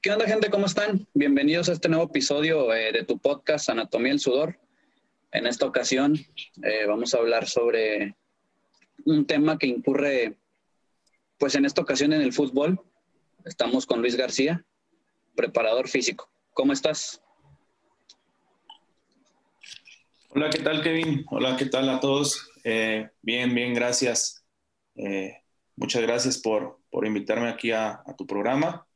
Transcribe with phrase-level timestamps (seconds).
[0.00, 0.50] ¿Qué onda, gente?
[0.50, 1.08] ¿Cómo están?
[1.12, 4.60] Bienvenidos a este nuevo episodio eh, de tu podcast Anatomía del Sudor.
[5.32, 6.16] En esta ocasión
[6.62, 8.16] eh, vamos a hablar sobre
[9.04, 10.38] un tema que incurre,
[11.38, 12.80] pues en esta ocasión en el fútbol.
[13.44, 14.64] Estamos con Luis García,
[15.34, 16.30] preparador físico.
[16.52, 17.20] ¿Cómo estás?
[20.30, 21.24] Hola, ¿qué tal, Kevin?
[21.30, 22.48] Hola, ¿qué tal a todos?
[22.62, 24.44] Eh, bien, bien, gracias.
[25.76, 28.86] muchas gracias por, por invitarme aquí a, a tu programa.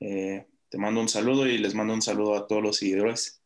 [0.00, 3.42] Eh, te mando un saludo y les mando un saludo a todos los seguidores.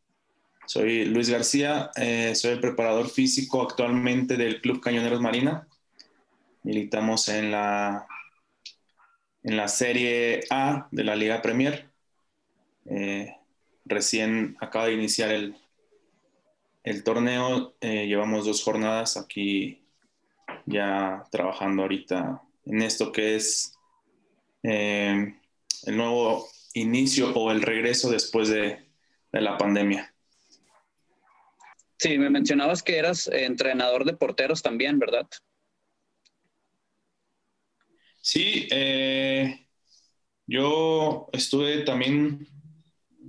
[0.67, 5.67] Soy Luis García, eh, soy el preparador físico actualmente del Club Cañoneros Marina.
[6.63, 8.07] Militamos en la,
[9.43, 11.91] en la Serie A de la Liga Premier.
[12.87, 13.35] Eh,
[13.85, 15.57] recién acaba de iniciar el,
[16.85, 17.75] el torneo.
[17.81, 19.83] llevamos dos jornadas aquí
[20.67, 23.77] ya trabajando ahorita en esto que es
[24.63, 25.37] el
[25.87, 28.79] nuevo inicio o el regreso después de,
[29.33, 30.15] la pandemia.
[31.99, 35.27] Sí, me mencionabas que eras entrenador de porteros también, ¿verdad?
[38.21, 39.67] Sí, eh,
[40.47, 42.47] yo estuve también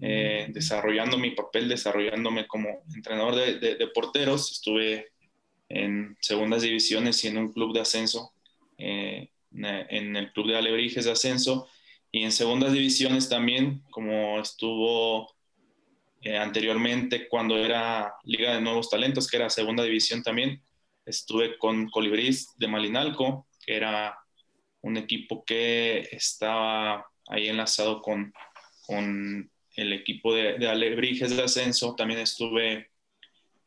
[0.02, 4.52] eh, desarrollando mi papel, desarrollándome como entrenador de, porteros.
[4.52, 5.13] Estuve
[5.69, 8.33] en segundas divisiones y en un club de ascenso,
[8.77, 11.67] eh, en el club de Alebrijes de ascenso
[12.11, 15.33] y en segundas divisiones también, como estuvo
[16.21, 20.63] eh, anteriormente cuando era Liga de Nuevos Talentos, que era segunda división también,
[21.05, 24.17] estuve con Colibrís de Malinalco, que era
[24.81, 28.33] un equipo que estaba ahí enlazado con,
[28.85, 31.95] con el equipo de, de Alebrijes de Ascenso.
[31.95, 32.91] También estuve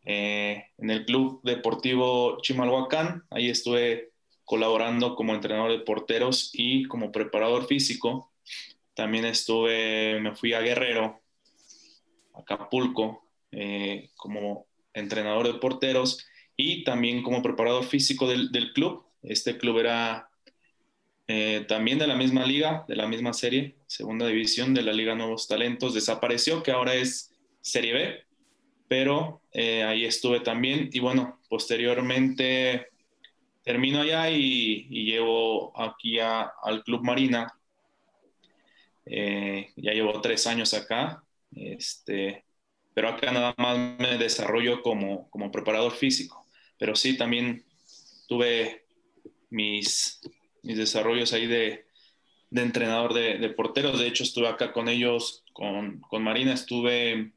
[0.05, 4.13] eh, en el Club Deportivo Chimalhuacán, ahí estuve
[4.47, 8.33] colaborando como entrenador de porteros y como preparador físico.
[8.95, 11.21] También estuve, me fui a Guerrero,
[12.33, 16.25] Acapulco, eh, como entrenador de porteros
[16.57, 19.05] y también como preparador físico del, club.
[19.23, 20.31] Este club era
[21.27, 25.17] eh, también de la misma liga, de la misma serie, segunda división de la Liga
[25.17, 25.93] Nuevos Talentos.
[25.93, 28.25] Desapareció, que ahora es Serie B,
[28.87, 30.89] pero eh, ahí estuve también.
[30.93, 32.91] Y bueno, posteriormente
[33.67, 37.53] termino allá y, llevo aquí al Club Marina
[39.05, 42.45] eh, ya llevo tres años acá, este,
[42.95, 46.47] pero acá nada más me desarrollo como, como preparador físico.
[46.79, 47.65] Pero sí, también
[48.29, 48.85] tuve
[49.51, 50.21] mis,
[50.63, 51.87] mis desarrollos ahí de,
[52.51, 53.99] de entrenador de, de, porteros.
[53.99, 57.33] De hecho, estuve acá con ellos, con, con Marina, estuve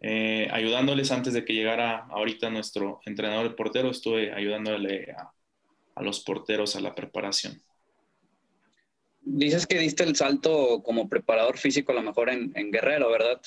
[0.00, 5.32] eh, ayudándoles antes de que llegara ahorita nuestro entrenador de porteros, estuve ayudándole a,
[5.94, 7.60] a los porteros a la preparación
[9.26, 13.40] dices que diste el salto como preparador físico a lo mejor en, Guerrero, ¿verdad?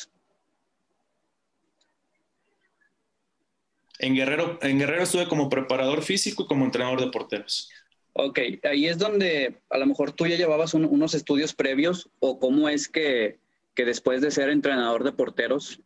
[3.98, 7.70] En Guerrero, en Guerrero estuve como preparador físico y como entrenador de porteros.
[8.14, 12.68] Ok, ahí es donde a lo mejor tú ya llevabas unos estudios previos o cómo
[12.68, 13.40] es que,
[13.76, 15.80] después de ser entrenador de porteros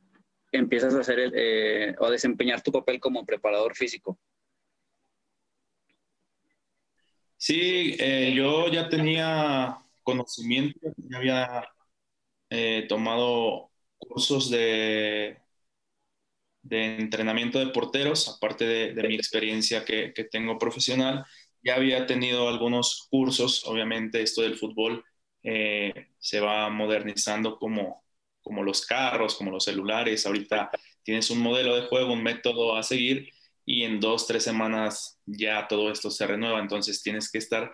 [0.58, 4.20] empiezas a hacer eh, o a desempeñar tu papel como preparador físico.
[7.38, 11.68] Sí, eh, yo ya tenía conocimiento, ya había
[12.50, 15.38] eh, tomado cursos de,
[16.62, 21.26] de entrenamiento de porteros, aparte de, mi experiencia que, tengo profesional.
[21.62, 25.04] Ya había tenido algunos cursos, obviamente esto del fútbol
[25.44, 28.03] se va modernizando como,
[28.44, 30.26] como los carros, como los celulares.
[30.26, 30.72] Ahorita
[31.04, 33.30] tienes un modelo de juego, un método a seguir
[33.66, 36.60] y en dos, tres semanas ya todo esto se renueva.
[36.60, 37.72] Entonces tienes que estar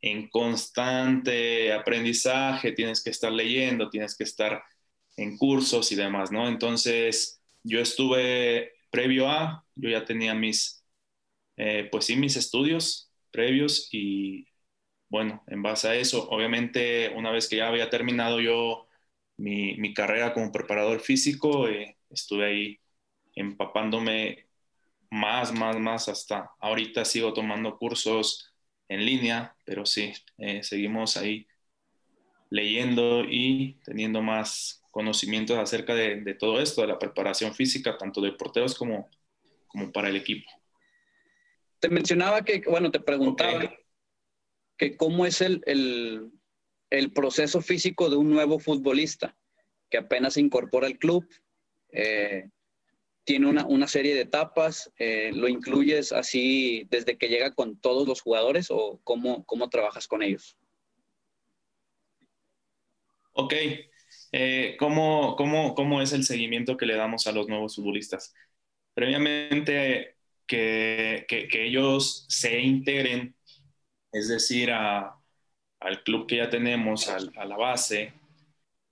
[0.00, 4.62] en constante aprendizaje, tienes que estar leyendo, tienes que estar
[5.16, 6.48] en cursos y demás, ¿no?
[6.48, 10.84] Entonces, yo estuve previo a, yo ya tenía mis,
[11.56, 14.46] eh, pues sí, mis estudios previos y
[15.08, 18.86] bueno, en base a eso, obviamente, una vez que ya había terminado yo
[19.42, 22.80] mi, carrera como preparador físico, eh, estuve ahí
[23.34, 24.46] empapándome
[25.10, 28.54] más, más, más hasta ahorita sigo tomando cursos
[28.88, 31.46] en línea, pero sí, eh, seguimos ahí
[32.50, 38.32] leyendo y teniendo más conocimientos acerca de, todo esto, de la preparación física, tanto de
[38.32, 39.10] porteros como,
[39.66, 40.50] como para el equipo.
[41.80, 43.74] Te mencionaba que, bueno, te preguntaba
[44.76, 46.30] que cómo es el, el,
[47.12, 49.34] proceso físico de un nuevo futbolista
[49.90, 51.26] que apenas se incorpora al club.
[51.90, 52.48] Eh,
[53.24, 58.20] tiene una, serie de etapas, eh, ¿lo incluyes así desde que llega con todos los
[58.20, 60.56] jugadores o cómo, cómo trabajas con ellos?
[63.34, 63.54] ok,
[64.32, 68.34] eh, ¿cómo, cómo, cómo es el seguimiento que le damos a los nuevos futbolistas?
[68.94, 70.16] Previamente
[70.46, 73.34] que, que, que ellos se integren,
[74.12, 75.21] es decir, a,
[75.82, 78.12] al club que ya tenemos, a, la base,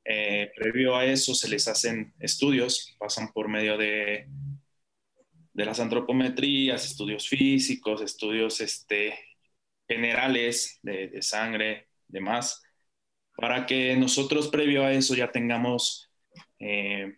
[0.05, 4.27] eh, previo a eso se les hacen estudios, pasan por medio de,
[5.53, 9.19] de las antropometrías, estudios físicos, estudios este,
[9.89, 12.63] generales de, de sangre, demás,
[13.37, 16.11] para que nosotros previo a eso ya tengamos
[16.59, 17.17] eh,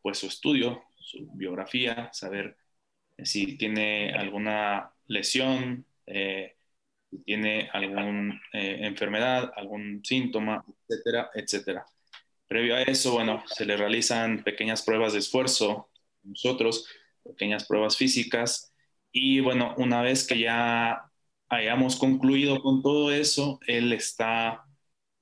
[0.00, 2.56] pues su estudio, su biografía, saber
[3.18, 6.56] si tiene alguna lesión, eh,
[7.10, 11.86] si tiene alguna enfermedad, algún síntoma, etcétera, etcétera.
[12.46, 15.88] Previo a eso, bueno, se le realizan pequeñas pruebas de esfuerzo,
[16.22, 16.86] nosotros,
[17.24, 18.72] pequeñas pruebas físicas,
[19.12, 21.10] y bueno, una vez que ya
[21.48, 24.64] hayamos concluido con todo eso, él está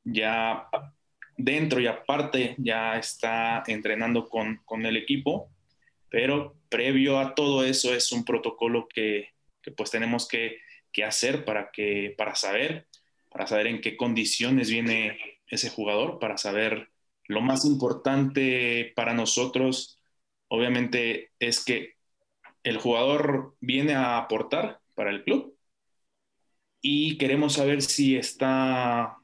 [0.04, 0.68] ya
[1.36, 5.50] dentro y aparte ya está entrenando con, con el equipo,
[6.10, 9.28] pero previo a todo eso es un protocolo que
[9.76, 10.58] pues tenemos que,
[11.04, 12.86] hacer para, que, para saber,
[13.30, 16.90] para saber en qué condiciones viene ese jugador, para saber
[17.26, 20.00] lo más importante para nosotros,
[20.48, 21.96] obviamente, es que
[22.62, 25.56] el jugador viene a aportar para el club
[26.80, 29.18] y queremos saber si está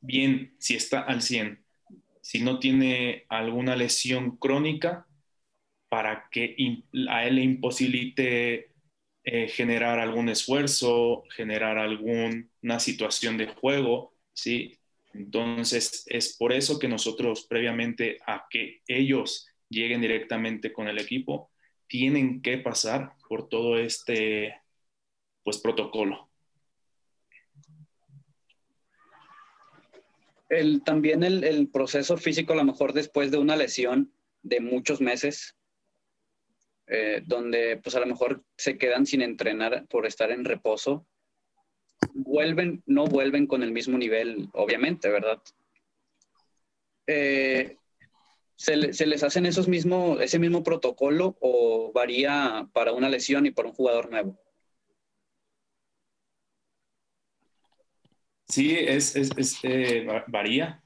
[0.00, 1.64] bien, si está al 100,
[2.20, 5.06] si no tiene alguna lesión crónica
[5.88, 6.56] para que
[7.08, 8.71] a él le imposibilite
[9.24, 14.78] eh, generar algún esfuerzo, generar alguna situación de juego, ¿sí?
[15.14, 21.50] Entonces, es por eso que nosotros previamente a que ellos lleguen directamente con el equipo,
[21.86, 24.56] tienen que pasar por todo este
[25.44, 26.28] pues protocolo.
[30.48, 35.00] El, también el, el, proceso físico, a lo mejor después de una lesión de muchos
[35.00, 35.56] meses,
[36.86, 41.06] eh, donde pues a lo mejor se quedan sin entrenar por estar en reposo,
[42.12, 45.40] vuelven, no vuelven con el mismo nivel, obviamente, ¿verdad?
[47.06, 47.76] Eh,
[48.56, 53.68] ¿se, les hacen esos mismo, ese mismo protocolo o varía para una lesión y para
[53.68, 54.38] un jugador nuevo?
[58.48, 60.82] Sí, es, es, eh, varía,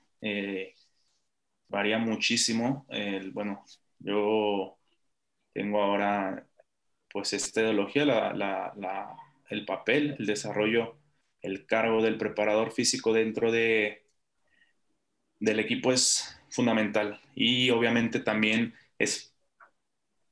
[1.68, 2.86] varía muchísimo.
[3.32, 3.64] bueno,
[3.98, 4.75] yo
[5.56, 6.46] tengo ahora
[7.10, 9.16] pues esta ideología, la, la,
[9.48, 10.98] el papel, el desarrollo
[11.40, 14.04] el cargo del preparador físico dentro de,
[15.40, 19.34] del equipo es fundamental y obviamente también es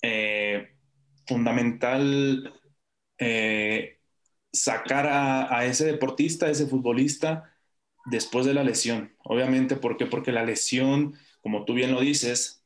[0.03, 0.75] eh,
[1.27, 2.53] fundamental
[3.19, 4.01] eh,
[4.53, 7.57] sacar a, ese deportista, a ese futbolista
[8.07, 9.17] después de la lesión.
[9.25, 10.07] Obviamente, ¿por qué?
[10.07, 12.65] Porque la lesión, como tú bien lo dices,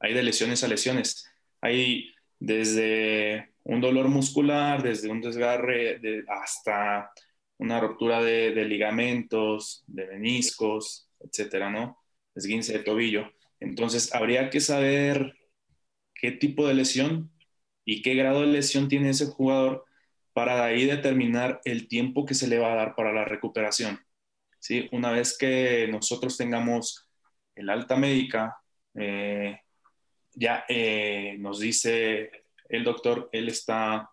[0.00, 1.29] hay de lesiones a lesiones.
[1.60, 7.10] Hay desde un dolor muscular, desde un desgarre hasta
[7.58, 11.98] una ruptura de, ligamentos, de meniscos, etcétera, ¿no?
[12.34, 13.30] Esguince de tobillo.
[13.60, 15.36] Entonces, habría que saber
[16.14, 17.30] qué tipo de lesión
[17.84, 19.84] y qué grado de lesión tiene ese jugador
[20.32, 24.00] para de ahí determinar el tiempo que se le va a dar para la recuperación.
[24.58, 24.88] ¿sí?
[24.92, 27.06] Una vez que nosotros tengamos
[27.54, 28.56] el alta médica,
[28.94, 29.60] eh,
[30.34, 32.30] ya eh, nos dice
[32.68, 34.10] el doctor, él está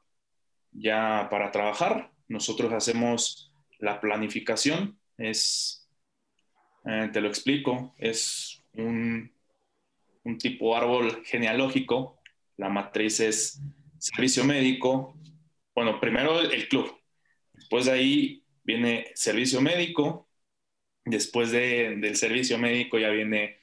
[0.71, 5.87] ya para trabajar, nosotros hacemos la planificación, es,
[6.85, 9.31] eh, te lo explico, es un,
[10.23, 12.19] un tipo árbol genealógico,
[12.57, 13.61] la matriz es
[13.99, 15.17] servicio médico,
[15.75, 16.91] bueno, primero el club,
[17.53, 20.27] después de ahí viene servicio médico,
[21.05, 23.56] después de, del servicio médico ya viene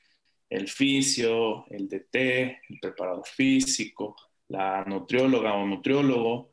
[0.55, 4.17] el fisio, el DT, el preparador físico,
[4.49, 6.53] la nutrióloga o nutriólogo,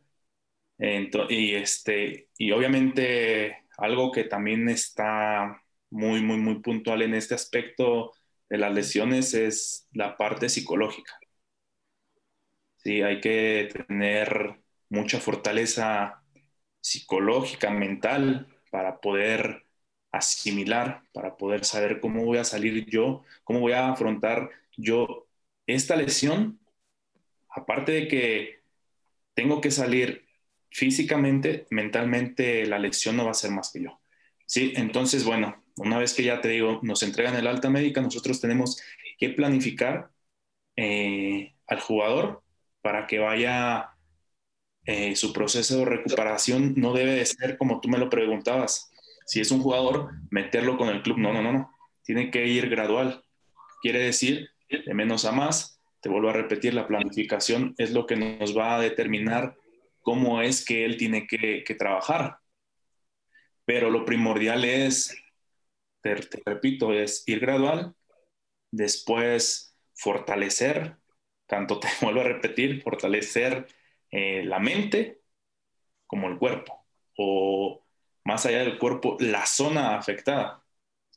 [1.30, 8.14] y, este, y obviamente algo que también está muy, muy, muy puntual en este aspecto
[8.50, 11.14] de las lesiones es la parte psicológica.
[12.78, 16.24] Sí, hay que tener mucha fortaleza
[16.82, 19.66] psicológica, mental, para poder
[20.12, 25.28] asimilar, para poder saber cómo voy a salir yo, cómo voy a afrontar yo
[25.68, 26.60] esta lesión,
[27.50, 28.62] aparte de que
[29.34, 30.26] tengo que salir
[30.70, 34.00] físicamente, mentalmente la lección no va a ser más que yo.
[34.46, 38.42] Sí, entonces, bueno, una vez que ya te digo, nos entregan el alta médica, nosotros
[38.42, 38.82] tenemos
[39.18, 40.12] que planificar
[40.76, 42.44] eh, al jugador
[42.82, 43.92] para que vaya
[44.86, 48.91] eh, su proceso de recuperación no debe de ser como tú me lo preguntabas.
[49.32, 51.18] Si es un jugador, meterlo con el club.
[51.18, 51.74] No, no, no, no.
[52.04, 53.24] tiene que ir gradual.
[53.82, 58.18] Quiere decir, de menos a más, te vuelvo a repetir, la planificación es lo que
[58.18, 59.56] nos va a determinar
[60.02, 62.40] cómo es que él tiene que, trabajar.
[63.64, 65.16] Pero lo primordial es,
[66.02, 67.96] te, repito, es ir gradual,
[68.70, 70.98] después fortalecer,
[71.48, 73.66] tanto te vuelvo a repetir, fortalecer
[74.12, 75.22] eh, la mente
[76.06, 76.86] como el cuerpo,
[77.16, 77.82] o
[78.24, 80.64] más allá del cuerpo, la zona afectada.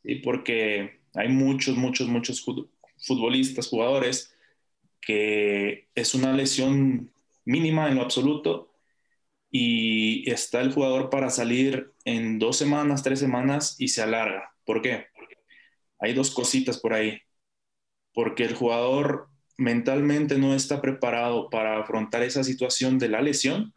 [0.03, 0.17] ¿sí?
[0.17, 2.45] Porque hay muchos, muchos, muchos
[2.99, 4.35] futbolistas, jugadores,
[5.01, 7.13] que es una lesión
[7.45, 8.75] mínima en lo absoluto
[9.51, 14.53] y está el jugador para salir en dos semanas, tres semanas y se alarga.
[14.65, 15.07] ¿Por qué?
[16.01, 17.21] Hay dos cositas por ahí.
[18.13, 23.75] Porque el jugador mentalmente no está preparado para afrontar esa situación de la lesión.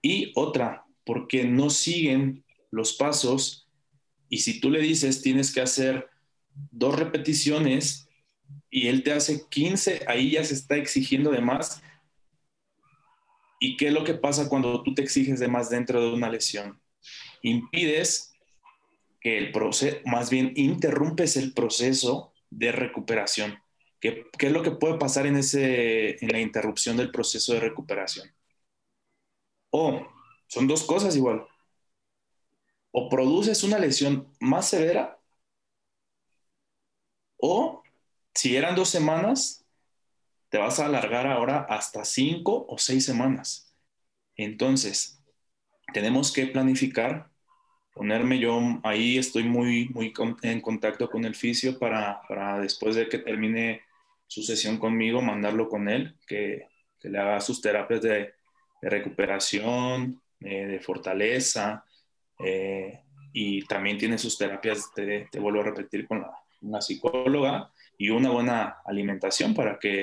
[0.00, 3.68] Y otra, porque no siguen los pasos
[4.28, 6.08] y si tú le dices tienes que hacer
[6.70, 8.08] dos repeticiones
[8.70, 11.82] y él te hace 15, ahí ya se está exigiendo de más.
[13.60, 16.30] ¿Y qué es lo que pasa cuando tú te exiges de más dentro de una
[16.30, 16.80] lesión?
[17.42, 18.32] Impides
[19.20, 23.58] que el proceso, más bien interrumpes el proceso de recuperación.
[24.00, 27.60] ¿Qué, ¿Qué, es lo que puede pasar en, ese, en la interrupción del proceso de
[27.60, 28.34] recuperación?
[29.70, 30.08] O
[30.52, 31.46] son dos cosas igual.
[32.90, 35.18] O produces una lesión más severa
[37.38, 37.82] o
[38.34, 39.64] si eran dos semanas,
[40.50, 43.74] te vas a alargar ahora hasta cinco o seis semanas.
[44.36, 45.24] Entonces,
[45.94, 47.30] tenemos que planificar,
[47.94, 52.20] ponerme yo ahí, estoy muy, muy en contacto con el fisio para,
[52.60, 53.80] después de que termine
[54.26, 56.68] su sesión conmigo, mandarlo con él, que,
[57.00, 58.34] le haga sus terapias de
[58.82, 61.84] recuperación, eh, de fortaleza
[62.38, 63.00] eh,
[63.32, 68.30] y también tiene sus terapias, te, vuelvo a repetir, con la, una psicóloga y una
[68.30, 70.00] buena alimentación para que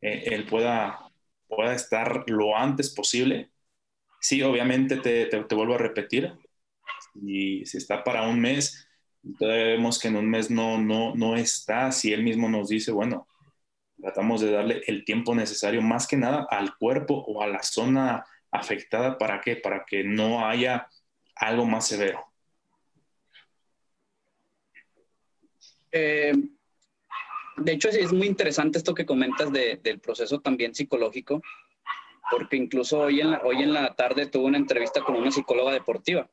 [0.00, 1.10] eh, él pueda,
[1.48, 3.50] pueda estar lo antes posible.
[4.20, 6.32] Sí, obviamente te, te, vuelvo a repetir,
[7.14, 8.88] y si está para un mes,
[9.38, 12.92] todavía vemos que en un mes no, no, no está, si él mismo nos dice,
[12.92, 13.26] bueno,
[14.00, 18.24] tratamos de darle el tiempo necesario más que nada al cuerpo o a la zona
[18.54, 19.56] afectada, ¿para qué?
[19.56, 20.88] Para que no haya
[21.34, 22.24] algo más severo.
[25.90, 26.32] Eh,
[27.56, 31.42] de hecho, es muy interesante esto que comentas del proceso también psicológico,
[32.30, 35.72] porque incluso hoy en, la, hoy en la tarde tuve una entrevista con una psicóloga
[35.72, 36.30] deportiva.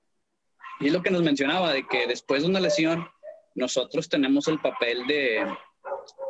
[0.79, 3.07] Y es lo que nos mencionaba, de que después de una lesión,
[3.55, 5.45] nosotros tenemos el papel de,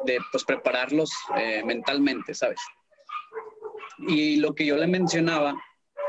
[0.05, 2.59] de pues, prepararlos eh, mentalmente, ¿sabes?
[4.07, 5.55] Y lo que yo le mencionaba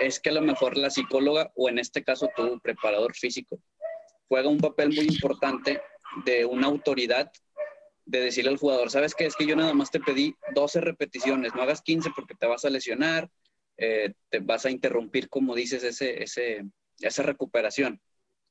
[0.02, 3.58] es que a lo mejor la psicóloga, o en este caso tu preparador físico,
[4.28, 5.80] juega un papel muy importante
[6.24, 7.30] de una autoridad
[8.04, 9.26] de decirle al jugador, ¿sabes qué?
[9.26, 12.64] Es que yo nada más te pedí 12 repeticiones, no hagas 15 porque te vas
[12.64, 13.30] a lesionar,
[13.76, 16.64] eh, te vas a interrumpir, como dices, ese, ese,
[17.00, 18.00] esa recuperación.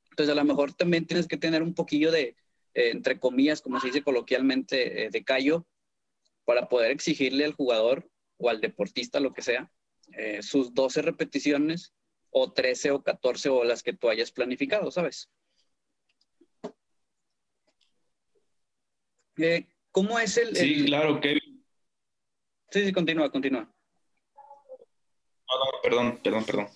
[0.09, 2.35] Entonces, a lo mejor también tienes que tener un poquillo de,
[2.73, 5.65] eh, entre comillas, como se dice coloquialmente, eh, de callo,
[6.45, 9.71] para poder exigirle al jugador o al deportista, lo que sea,
[10.13, 11.93] eh, sus 12 repeticiones
[12.31, 15.29] o 13 o 14 o las que tú hayas planificado, ¿sabes?
[19.37, 21.65] Eh, ¿Cómo es el, Sí, claro, Kevin.
[22.69, 23.73] Sí, sí, continúa, continúa.
[25.83, 26.67] perdón, perdón, perdón.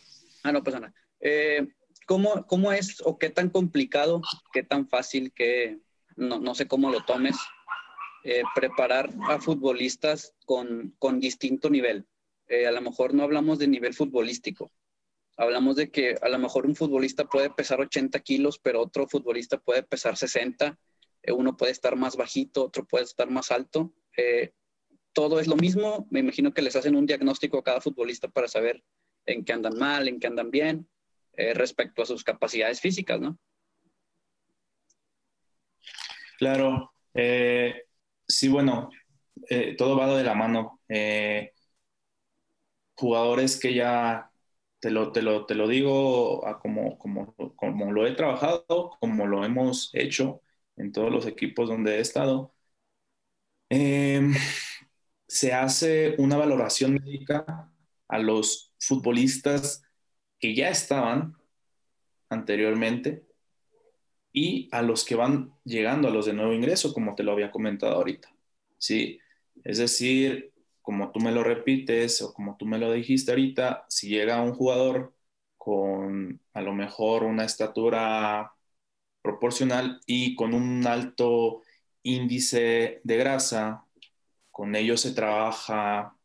[0.43, 0.93] Ah, no pasa nada.
[1.21, 1.67] Eh,
[2.05, 5.79] ¿cómo, ¿Cómo es o qué tan complicado, qué tan fácil, que
[6.15, 7.37] no, no sé cómo lo tomes,
[8.55, 12.05] preparar a futbolistas con, con distinto nivel?
[12.47, 14.71] Eh, a lo mejor no hablamos de nivel futbolístico.
[15.37, 19.57] Hablamos de que a lo mejor un futbolista puede pesar 80 kilos, pero otro futbolista
[19.57, 20.79] puede pesar 60.
[21.23, 23.93] Eh, uno puede estar más bajito, otro puede estar más alto.
[24.15, 24.53] Eh,
[25.13, 26.07] todo es lo mismo.
[26.09, 28.83] Me imagino que les hacen un diagnóstico a cada futbolista para saber
[29.25, 30.87] en qué andan mal, en qué andan bien,
[31.33, 33.37] respecto a sus capacidades físicas, ¿no?
[36.37, 36.93] Claro.
[38.27, 38.89] sí, bueno,
[39.77, 40.81] todo va de la mano
[42.95, 44.31] jugadores que ya,
[44.79, 49.43] te lo, te lo, te lo digo como, como, como lo he trabajado, como lo
[49.45, 50.41] hemos hecho
[50.77, 52.53] en todos los equipos donde he estado,
[53.69, 54.33] em,
[55.27, 57.71] se hace una valoración médica
[58.07, 59.83] a los futbolistas
[60.39, 61.35] que ya estaban
[62.29, 63.25] anteriormente
[64.31, 67.51] y a los que van llegando a los de nuevo ingreso, como te lo había
[67.51, 68.29] comentado ahorita.
[68.77, 69.19] Sí,
[69.63, 70.53] es decir,
[70.85, 74.53] como tú me lo repites o como tú me lo dijiste ahorita, si llega un
[74.53, 75.15] jugador
[75.57, 78.53] con a lo mejor una estatura
[79.21, 81.63] proporcional y con un alto
[82.03, 83.85] índice de grasa.
[84.51, 86.15] Con ellos se trabaja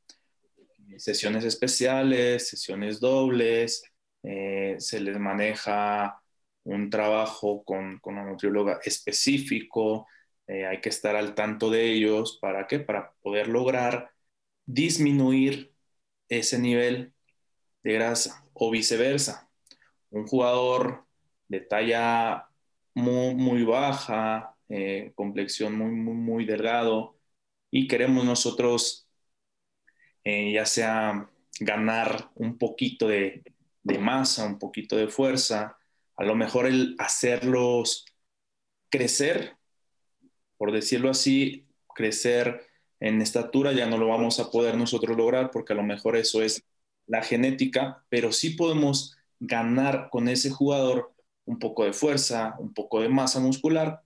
[0.99, 3.85] sesiones especiales, sesiones dobles,
[4.23, 6.21] eh, se les maneja
[6.65, 10.07] un trabajo con, con una nutrióloga específico,
[10.47, 12.81] eh, hay que estar al tanto de ellos, ¿para qué?
[12.81, 14.11] Para poder lograr
[14.67, 15.75] disminuir
[16.29, 17.13] ese nivel
[17.83, 19.51] de grasa o viceversa.
[20.11, 21.07] Un jugador
[21.49, 22.49] de talla
[22.95, 27.19] muy, baja, eh, complexión muy, muy, muy delgado
[27.71, 29.09] y queremos nosotros
[30.25, 33.43] eh, ya sea ganar un poquito de
[33.99, 35.81] masa, un poquito de fuerza,
[36.21, 38.05] a lo mejor el hacerlos
[38.91, 39.57] crecer,
[40.59, 42.67] por decirlo así, crecer
[43.01, 46.43] en estatura ya no lo vamos a poder nosotros lograr porque a lo mejor eso
[46.43, 46.63] es
[47.07, 51.13] la genética, pero sí podemos ganar con ese jugador
[51.47, 54.03] un poco de fuerza, un poco de masa muscular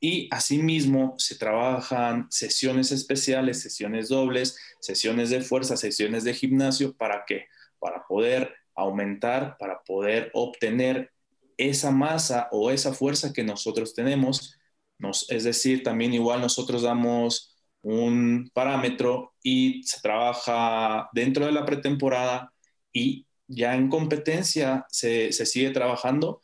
[0.00, 7.24] y asimismo se trabajan sesiones especiales, sesiones dobles, sesiones de fuerza, sesiones de gimnasio, ¿para
[7.26, 7.46] qué?
[7.78, 11.12] Para poder aumentar, para poder obtener
[11.58, 14.56] esa masa o esa fuerza que nosotros tenemos.
[14.98, 17.49] Nos, es decir, también igual nosotros damos
[17.82, 22.52] un parámetro y se trabaja dentro de la pretemporada
[22.92, 26.40] y ya en competencia se, se sigue trabajando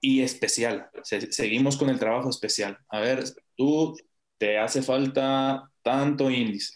[0.00, 0.90] y especial.
[1.30, 2.78] seguimos con el trabajo especial.
[2.88, 3.24] A ver,
[3.56, 3.96] tú
[4.38, 6.74] te hace falta tanto índice.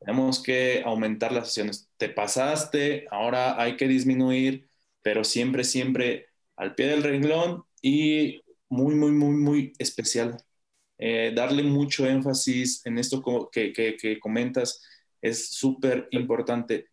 [0.00, 1.90] Tenemos que aumentar las sesiones.
[1.98, 4.68] Te pasaste, ahora hay que disminuir,
[5.02, 10.38] pero siempre, siempre al pie del renglón y muy, muy, muy, muy especial.
[10.98, 14.82] Eh, darle mucho énfasis en esto que, comentas
[15.22, 16.88] es súper importante.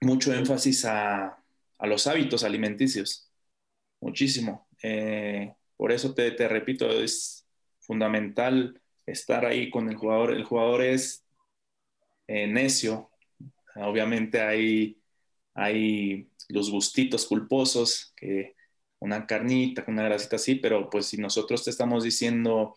[0.00, 1.42] Mucho énfasis a,
[1.78, 3.30] a, los hábitos alimenticios.
[4.00, 4.68] Muchísimo.
[4.82, 7.46] Eh, por eso te, te, repito, es
[7.80, 10.32] fundamental estar ahí con el jugador.
[10.32, 11.24] El jugador es
[12.26, 13.10] eh, necio.
[13.74, 15.00] Obviamente hay,
[15.54, 18.54] hay los gustitos culposos, que
[19.00, 22.74] una carnita, una grasita así, pero pues si nosotros te estamos diciendo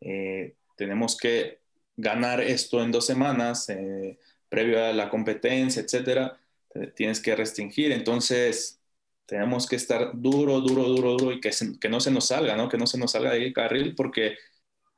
[0.00, 1.60] eh, tenemos que
[1.96, 6.38] ganar esto en dos semanas, eh, previo a la competencia, etcétera,
[6.94, 7.90] tienes que restringir.
[7.92, 8.80] Entonces,
[9.26, 12.68] tenemos que estar duro, duro, duro, duro y que, que no se nos salga, ¿no?
[12.68, 14.36] Que no se nos salga de ahí el carril porque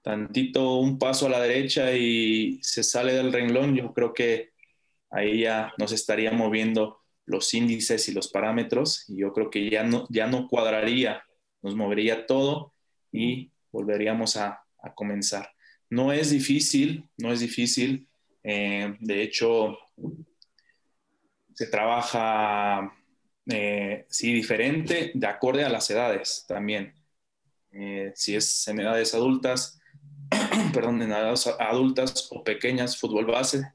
[0.03, 4.51] tantito un paso a la derecha y se sale del renglón, yo creo que
[5.11, 9.83] ahí ya nos estaría moviendo los índices y los parámetros y yo creo que ya
[9.85, 11.23] no, ya no cuadraría,
[11.63, 12.75] nos movería todo
[13.13, 14.63] y volveríamos a,
[14.95, 15.51] comenzar.
[15.91, 18.09] No es difícil, no es difícil.
[18.43, 19.79] Eh, de hecho,
[21.55, 22.93] se trabaja,
[23.47, 26.95] eh, sí, diferente, de acorde a las edades también.
[27.73, 29.81] Eh, si es en edades adultas,
[30.75, 33.73] perdón, en edades adultas o pequeñas, fútbol base,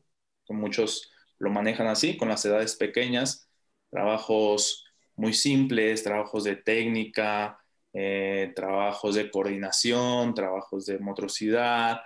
[0.50, 3.50] muchos lo manejan así, con las edades pequeñas,
[3.90, 7.60] trabajos muy simples, trabajos de técnica,
[7.94, 12.02] eh, trabajos de coordinación, trabajos de motricidad,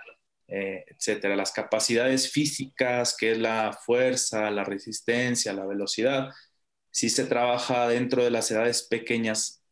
[0.48, 1.36] eh, etcétera.
[1.36, 6.30] Las capacidades físicas, que es la fuerza, la resistencia, la velocidad,
[6.90, 9.62] sí se trabaja dentro de las edades pequeñas,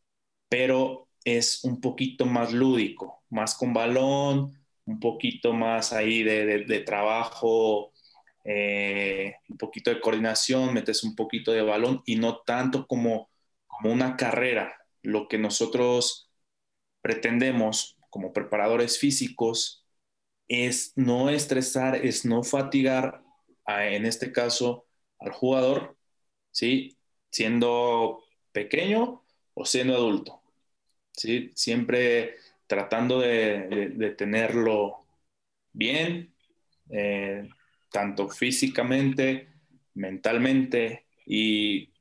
[0.49, 7.91] pero es un poquito más lúdico, más con balón, un poquito más ahí de, trabajo,
[8.45, 13.29] eh, un poquito de coordinación, metes un poquito de balón y no tanto como,
[13.67, 14.73] como una carrera,
[15.07, 16.29] lo que nosotros
[17.01, 19.85] pretendemos como preparadores físicos
[20.49, 23.23] es no estresar, es no fatigar,
[23.67, 24.85] en este caso,
[25.19, 25.95] al jugador,
[26.51, 26.97] ¿sí?
[27.31, 30.41] Siendo pequeño o siendo adulto,
[31.13, 31.51] ¿sí?
[31.55, 32.35] Siempre
[32.67, 35.05] tratando de, tenerlo
[35.71, 36.33] bien,
[36.89, 37.47] eh,
[37.93, 39.47] tanto físicamente,
[39.93, 41.93] mentalmente y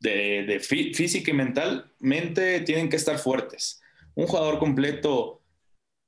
[0.00, 3.80] de, física y mentalmente tienen que estar fuertes.
[4.14, 5.42] Un jugador completo,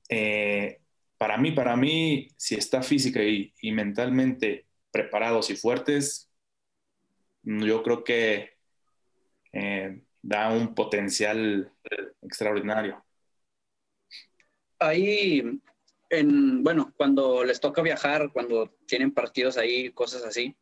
[0.09, 0.79] eh,
[1.17, 6.31] para mí, para mí, si está física y, mentalmente preparados y fuertes,
[7.43, 8.57] yo creo que
[9.53, 11.71] eh, da un potencial
[12.21, 13.03] extraordinario.
[14.79, 15.43] Ahí,
[16.09, 20.55] en, bueno, cuando les toca viajar, cuando tienen partidos ahí, cosas así,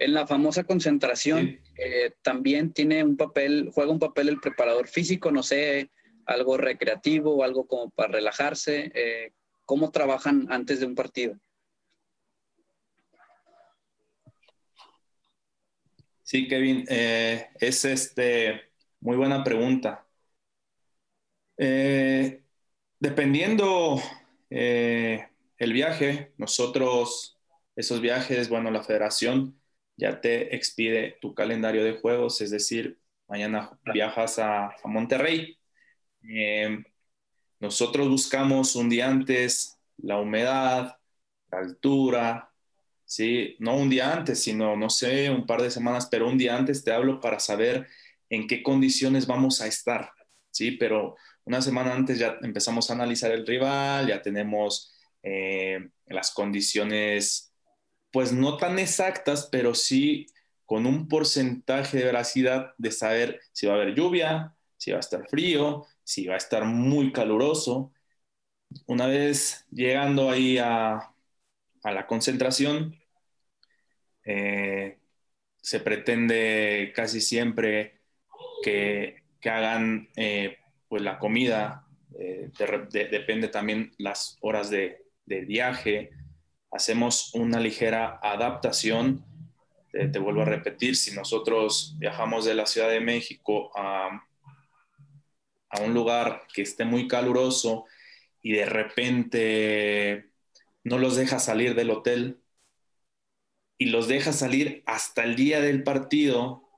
[0.00, 5.30] en la famosa concentración eh, también tiene un papel, juega un papel el preparador físico,
[5.30, 5.90] no sé,
[6.24, 8.90] algo recreativo, algo como para relajarse.
[8.94, 9.32] Eh,
[9.66, 11.38] ¿Cómo trabajan antes de un partido?
[16.22, 20.06] Sí, Kevin, eh, es este, muy buena pregunta.
[21.58, 22.42] Eh,
[22.98, 24.00] dependiendo
[24.48, 27.38] eh, el viaje, nosotros,
[27.76, 29.59] esos viajes, bueno, la federación
[30.00, 35.58] ya te expide tu calendario de juegos, es decir, mañana viajas a, Monterrey.
[36.22, 36.82] Eh,
[37.60, 40.96] nosotros buscamos un día antes la humedad,
[41.50, 42.50] la altura,
[43.04, 43.56] ¿sí?
[43.58, 46.82] No un día antes, sino, no sé, un par de semanas, pero un día antes
[46.82, 47.86] te hablo para saber
[48.30, 50.12] en qué condiciones vamos a estar,
[50.50, 50.72] ¿sí?
[50.72, 57.49] Pero una semana antes ya empezamos a analizar el rival, ya tenemos eh, las condiciones,
[58.12, 60.26] pues no tan exactas, pero sí
[60.66, 65.00] con un porcentaje de veracidad de saber si va a haber lluvia, si va a
[65.00, 67.92] estar frío, si va a estar muy caluroso.
[68.86, 71.12] Una vez llegando ahí a,
[71.82, 72.96] la concentración,
[74.24, 74.98] eh,
[75.60, 78.00] se pretende casi siempre
[78.62, 81.86] que, hagan eh, pues la comida,
[82.90, 86.10] depende también las horas de, de viaje,
[86.70, 89.24] hacemos una ligera adaptación.
[89.90, 94.24] Te, vuelvo a repetir, si nosotros viajamos de la Ciudad de México a,
[95.70, 97.86] a un lugar que esté muy caluroso
[98.42, 100.30] y de repente
[100.84, 102.40] no los deja salir del hotel
[103.78, 106.68] y los deja salir hasta el día del partido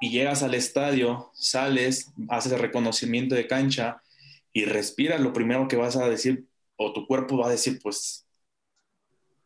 [0.00, 4.02] y llegas al estadio, sales, haces el reconocimiento de cancha
[4.52, 8.23] y respiras, lo primero que vas a decir, o tu cuerpo va a decir, pues,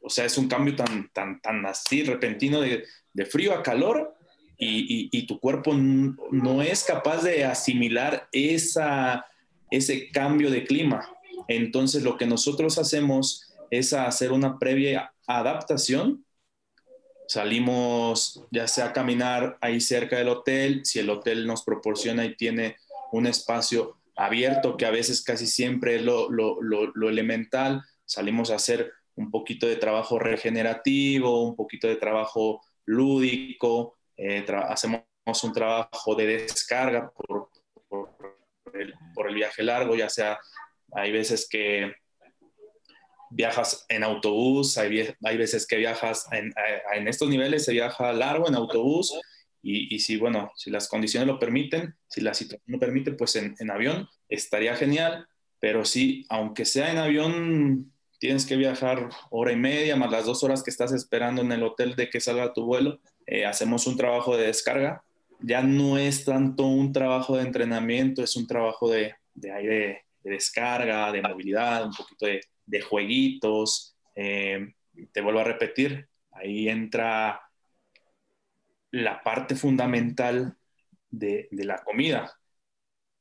[0.00, 4.14] o sea, es un cambio tan, tan, tan así, repentino de, de frío a calor
[4.56, 9.24] y, y, tu cuerpo no es capaz de asimilar esa,
[9.70, 11.08] ese cambio de clima.
[11.46, 16.24] Entonces, lo que nosotros hacemos es hacer una previa adaptación.
[17.28, 22.34] Salimos ya sea a caminar ahí cerca del hotel, si el hotel nos proporciona y
[22.34, 22.76] tiene
[23.12, 27.84] un espacio abierto, que a veces casi siempre es lo, elemental.
[28.04, 35.02] Salimos a hacer un poquito de trabajo regenerativo, un poquito de trabajo lúdico, eh, hacemos
[35.42, 37.50] un trabajo de descarga por,
[38.72, 40.38] el, viaje largo, ya sea,
[40.92, 41.92] hay veces que
[43.30, 46.54] viajas en autobús, hay, hay veces que viajas en,
[46.94, 49.12] en, estos niveles, se viaja largo en autobús
[49.60, 53.70] y, si, bueno, si las condiciones lo permiten, si la situación lo permite, pues en,
[53.70, 55.26] avión estaría genial,
[55.58, 60.42] pero sí, aunque sea en avión, tienes que viajar hora y media más las dos
[60.44, 63.00] horas que estás esperando en el hotel de que salga tu vuelo.
[63.26, 65.02] Eh, hacemos un trabajo de descarga.
[65.40, 70.30] Ya no es tanto un trabajo de entrenamiento, es un trabajo de, de aire, de
[70.32, 73.96] descarga, de movilidad, un poquito de, de jueguitos.
[74.14, 74.74] Eh,
[75.12, 77.40] te vuelvo a repetir, ahí entra
[78.90, 80.56] la parte fundamental
[81.10, 82.32] de, la comida.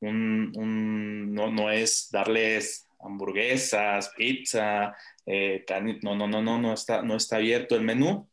[0.01, 5.65] no, es darles hamburguesas, pizza, eh,
[6.03, 8.29] no, no, no, no, no está, no está abierto el menú.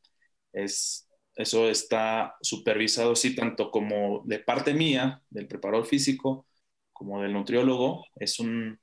[0.52, 6.46] Es, eso está supervisado, sí, tanto como de parte mía, del preparador físico,
[6.92, 8.04] como del nutriólogo.
[8.16, 8.78] Es un,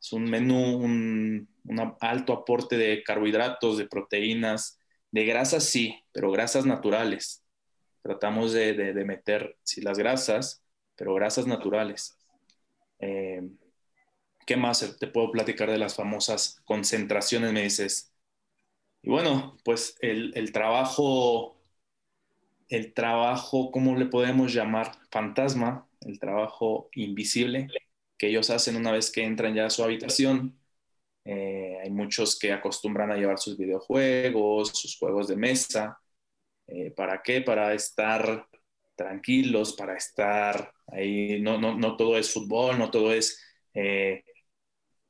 [0.00, 4.78] es un menú, un, un alto aporte de carbohidratos, de proteínas,
[5.10, 7.42] de grasas, sí, pero grasas naturales
[8.02, 10.62] tratamos de, de, meter, sí, las grasas,
[10.96, 12.18] pero grasas naturales.
[12.98, 13.42] Eh,
[14.46, 18.12] ¿Qué más te puedo platicar de las famosas concentraciones, me dices?
[19.02, 21.56] Y bueno, pues el, el trabajo,
[22.68, 24.92] el trabajo, ¿cómo le podemos llamar?
[25.10, 27.68] Fantasma, el trabajo invisible
[28.18, 30.56] que ellos hacen una vez que entran ya a su habitación.
[31.24, 35.98] Eh, hay muchos que acostumbran a llevar sus videojuegos, sus juegos de mesa,
[36.68, 37.42] eh, ¿Para qué?
[37.42, 38.46] Para estar
[38.96, 41.40] tranquilos, para estar ahí.
[41.42, 43.40] No, no, no todo es fútbol, no todo es
[43.74, 44.24] eh,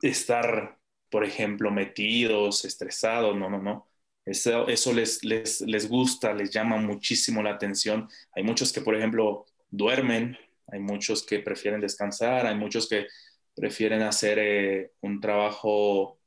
[0.08, 0.78] estar,
[1.10, 3.88] por ejemplo, metidos, estresados, no, no, no.
[4.24, 8.08] Eso, eso les, les, les, gusta, les llama muchísimo la atención.
[8.34, 10.36] Hay muchos que, por ejemplo, duermen,
[10.68, 13.06] hay muchos que prefieren descansar, hay muchos que
[13.54, 16.18] prefieren hacer eh, un trabajo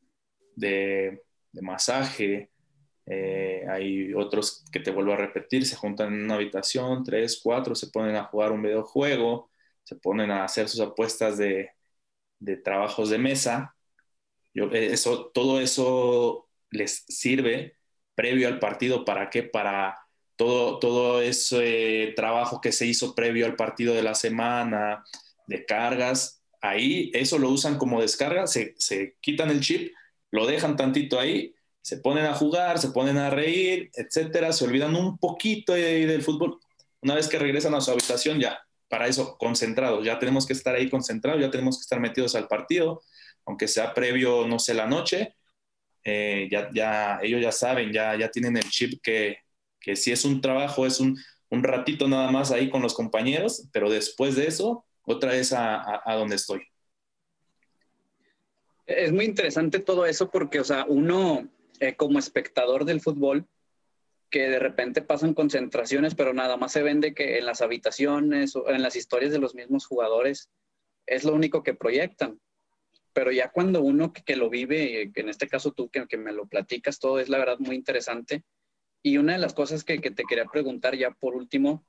[0.55, 2.51] de, de masaje,
[3.05, 7.75] eh, hay otros que te vuelvo a repetir, se juntan en una habitación, tres, cuatro,
[7.75, 9.49] se ponen a jugar un videojuego,
[9.83, 11.69] se ponen a hacer sus apuestas de,
[12.39, 13.75] de trabajos de mesa.
[14.53, 17.77] Yo, eh, eso, todo eso les sirve
[18.15, 19.05] previo al partido.
[19.05, 19.43] ¿Para qué?
[19.43, 19.97] Para
[20.35, 25.03] todo, todo ese trabajo que se hizo previo al partido de la semana,
[25.47, 26.41] de cargas.
[26.61, 29.93] Ahí eso lo usan como descarga, se, se quitan el chip,
[30.31, 34.95] lo dejan tantito ahí se ponen a jugar, se ponen a reír, etcétera, se olvidan
[34.95, 36.59] un poquito del fútbol.
[36.99, 40.75] Una vez que regresan a su habitación, ya para eso concentrados, ya tenemos que estar
[40.75, 43.01] ahí concentrados, ya tenemos que estar metidos al partido,
[43.45, 45.35] aunque sea previo, no sé, la noche,
[46.03, 49.37] eh, ya, ya, ellos ya saben, ya, ya tienen el chip que,
[49.79, 51.17] que si es un trabajo, es un,
[51.49, 56.01] un, ratito nada más ahí con los compañeros, pero después de eso, otra vez a,
[56.05, 56.61] a, donde estoy.
[58.85, 61.47] Es muy interesante todo eso porque, o sea, uno
[61.79, 63.47] eh, como espectador del fútbol,
[64.35, 68.69] que de repente pasan concentraciones, pero nada más se vende que en las habitaciones o
[68.69, 70.49] en las historias de los mismos jugadores
[71.05, 72.41] es lo único que proyectan.
[73.13, 76.47] Pero ya cuando uno que, lo vive, en este caso tú que, que, me lo
[76.47, 78.43] platicas, todo es la verdad muy interesante.
[79.01, 81.85] Y una de las cosas que, que te quería preguntar ya por último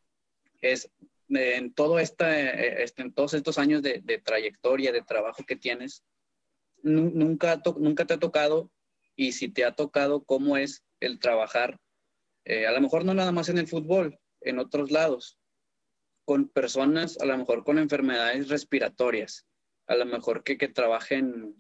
[0.61, 0.89] es,
[1.29, 5.57] en, todo esta, eh, este, en todos estos años de, de, trayectoria, de trabajo que
[5.57, 6.05] tienes,
[6.85, 8.71] nunca, nunca te ha tocado,
[9.17, 11.81] y si te ha tocado, ¿cómo es el trabajar
[12.47, 15.37] eh, a lo mejor no nada más en el fútbol, en otros lados,
[16.25, 19.47] con personas, a lo mejor con enfermedades respiratorias,
[19.89, 21.57] a lo mejor que, trabajen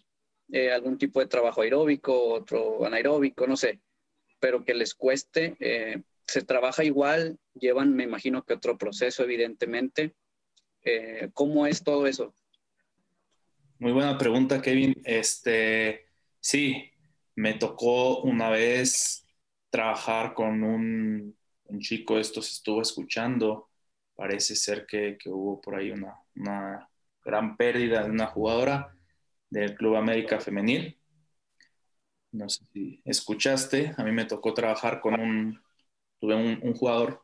[0.53, 3.81] eh, algún tipo de trabajo aeróbico, otro anaeróbico, no sé,
[4.39, 10.15] pero que les cueste, eh, se trabaja igual, llevan, me imagino que otro proceso, evidentemente.
[11.35, 12.33] ¿Cómo es todo eso?
[13.81, 14.95] Muy buena pregunta, Kevin.
[15.05, 16.07] Este,
[16.39, 16.93] sí,
[17.35, 19.26] me tocó una vez
[19.77, 21.37] trabajar con un,
[21.81, 23.69] chico, esto se estuvo escuchando,
[24.15, 26.89] parece ser que, que hubo por ahí una, una,
[27.23, 28.97] gran pérdida de una jugadora
[29.51, 30.99] del Club América Femenil.
[32.33, 35.61] No sé si escuchaste, a mí me tocó trabajar con un,
[36.19, 37.23] tuve un jugador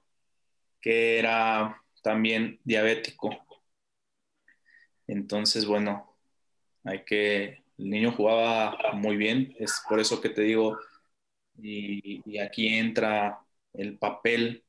[0.78, 3.30] que era también diabético.
[5.06, 6.14] Entonces, bueno,
[6.84, 10.78] hay que, el niño jugaba muy bien, es por eso que te digo,
[11.62, 13.40] y, aquí entra
[13.72, 14.64] el papel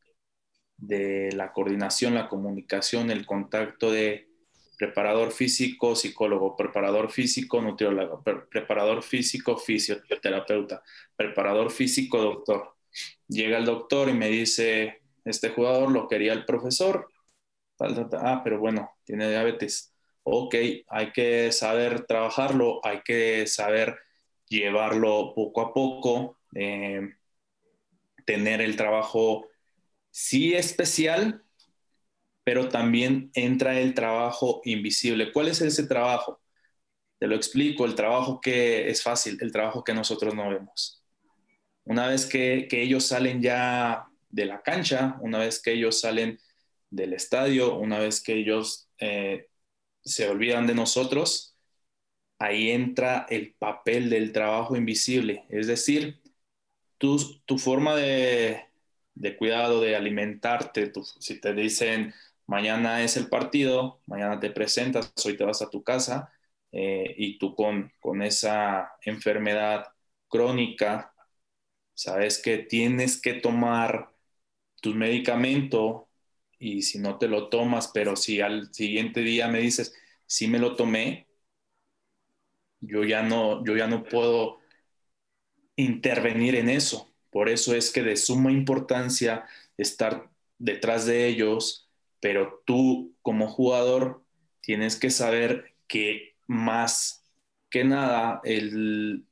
[0.78, 4.30] de la coordinación, la comunicación, el contacto de
[4.78, 10.84] preparador físico, psicólogo, preparador físico, nutriólogo, preparador físico, fisioterapeuta,
[11.16, 12.76] preparador físico, doctor.
[13.28, 17.08] Llega el doctor y me dice, este jugador lo quería el profesor,
[17.80, 19.94] ah, pero bueno, tiene diabetes.
[20.24, 20.56] Ok,
[20.88, 23.98] hay que saber trabajarlo, hay que saber
[24.48, 27.16] llevarlo poco a poco, eh,
[28.26, 29.48] tener el trabajo
[30.12, 31.44] sí especial,
[32.44, 35.32] pero también entra el trabajo invisible.
[35.32, 36.42] ¿Cuál es ese trabajo?
[37.20, 41.04] Te lo explico, el trabajo que es fácil, el trabajo que nosotros no vemos.
[41.86, 46.40] Una vez que, ellos salen ya de la cancha, una vez que ellos salen
[46.90, 49.48] del estadio, una vez que ellos eh,
[50.04, 51.58] se olvidan de nosotros,
[52.40, 56.23] ahí entra el papel del trabajo invisible, es decir,
[56.98, 58.66] tu, forma de,
[59.38, 62.14] cuidado, de alimentarte, si te dicen
[62.48, 66.34] mañana es el partido, mañana te presentas, hoy te vas a tu casa
[66.72, 69.88] eh, y tú con, con esa enfermedad
[70.28, 71.14] crónica,
[71.94, 74.14] sabes que tienes que tomar
[74.82, 76.10] tu medicamento
[76.60, 80.60] y si no te lo tomas, pero si al siguiente día me dices, sí me
[80.60, 81.28] lo tomé,
[82.80, 84.60] yo ya no, yo ya no puedo
[85.76, 87.12] intervenir en eso.
[87.30, 89.46] Por eso es que de suma importancia
[89.78, 94.24] estar detrás de ellos, pero tú como jugador
[94.62, 97.24] tienes que saber que más
[97.70, 99.26] que nada el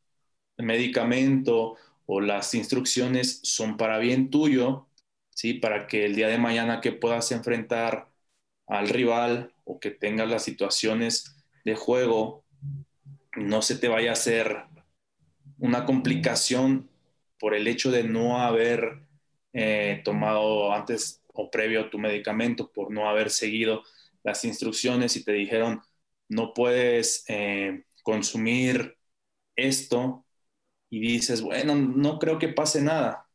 [0.58, 4.88] medicamento o las instrucciones son para bien tuyo,
[5.30, 5.54] ¿sí?
[5.54, 8.10] Para que el día de mañana que puedas enfrentar
[8.68, 12.44] al rival o que tengas las situaciones de juego,
[13.36, 14.66] no se te vaya a hacer
[15.62, 16.90] una complicación
[17.40, 19.04] por el hecho de no haber
[19.54, 23.84] eh, tomado antes o previo tu medicamento, por no haber seguido
[24.24, 25.82] las instrucciones y te dijeron
[26.30, 28.98] no puedes eh, consumir
[29.56, 30.26] esto
[30.90, 33.28] y dices, bueno, no creo que pase nada.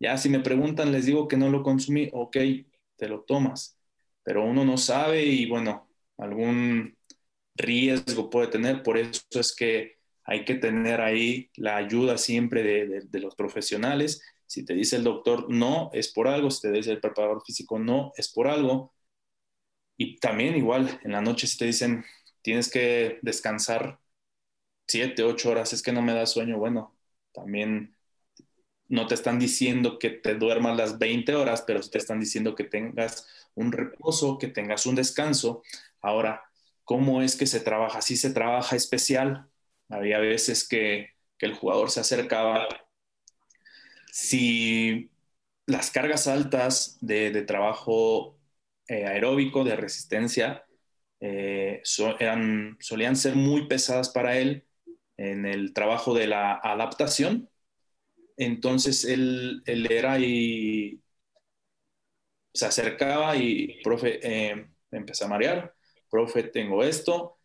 [0.00, 2.36] ya si me preguntan, les digo que no lo consumí, ok,
[2.96, 3.78] te lo tomas,
[4.22, 5.88] pero uno no sabe y bueno,
[6.18, 6.96] algún
[7.56, 13.20] riesgo puede tener, por eso es que hay que tener ahí la ayuda siempre de,
[13.20, 14.22] los profesionales.
[14.46, 16.50] Si te dice el doctor no, es por algo.
[16.50, 18.92] Si te dice el preparador físico no, es por algo.
[19.96, 22.04] Y también igual, en la noche si te dicen
[22.42, 24.00] tienes que descansar
[24.88, 26.96] siete, ocho horas, es que no me da sueño, bueno,
[27.32, 27.96] también
[28.88, 32.64] no te están diciendo que te duermas las 20 horas, pero te están diciendo que
[32.64, 35.62] tengas un reposo, que tengas un descanso.
[36.02, 36.42] Ahora,
[36.84, 38.02] ¿cómo es que se trabaja?
[38.02, 39.48] Si se trabaja especial,
[39.92, 42.68] había veces que, el jugador se acercaba.
[44.12, 45.10] Si
[45.66, 48.38] las cargas altas de, trabajo
[48.86, 50.64] eh, aeróbico, de resistencia,
[51.18, 51.82] eh,
[52.20, 54.64] eran, solían ser muy pesadas para él
[55.16, 57.50] en el trabajo de la adaptación.
[58.36, 61.02] Entonces él, él era y
[62.54, 65.74] se acercaba y, profe, eh, empecé a marear,
[66.08, 67.38] profe, tengo esto,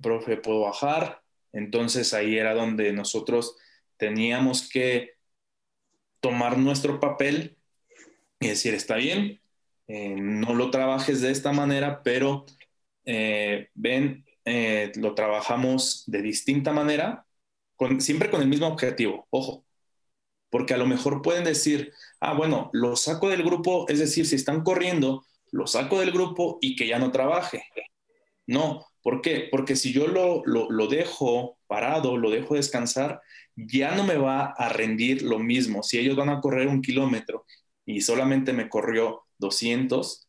[0.00, 1.23] profe, puedo bajar.
[1.54, 3.56] Entonces ahí era donde nosotros
[3.96, 5.12] teníamos que
[6.20, 7.56] tomar nuestro papel
[8.40, 9.40] y decir, está bien,
[9.86, 12.44] eh, no lo trabajes de esta manera, pero
[13.06, 14.24] ven,
[14.96, 17.26] lo trabajamos de distinta manera,
[17.98, 19.64] siempre con el mismo objetivo, ojo,
[20.54, 24.36] porque a lo mejor pueden decir, ah, bueno, lo saco del grupo, es decir, si
[24.36, 27.64] están corriendo, lo saco del grupo y que ya no trabaje.
[28.46, 29.46] No, ¿por qué?
[29.52, 33.22] Porque si yo lo, lo, dejo parado, lo dejo descansar,
[33.54, 35.84] ya no me va a rendir lo mismo.
[35.84, 37.46] Si ellos van a correr un kilómetro
[37.86, 40.28] y solamente me corrió 200,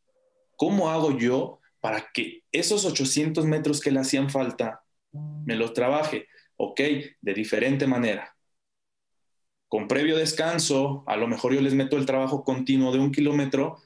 [0.56, 6.28] ¿cómo hago yo para que esos 800 metros que le hacían falta me los trabaje?
[6.58, 6.80] Ok,
[7.22, 8.36] de diferente manera
[9.68, 13.82] con previo descanso, a lo mejor yo les meto el trabajo continuo de un kilómetro,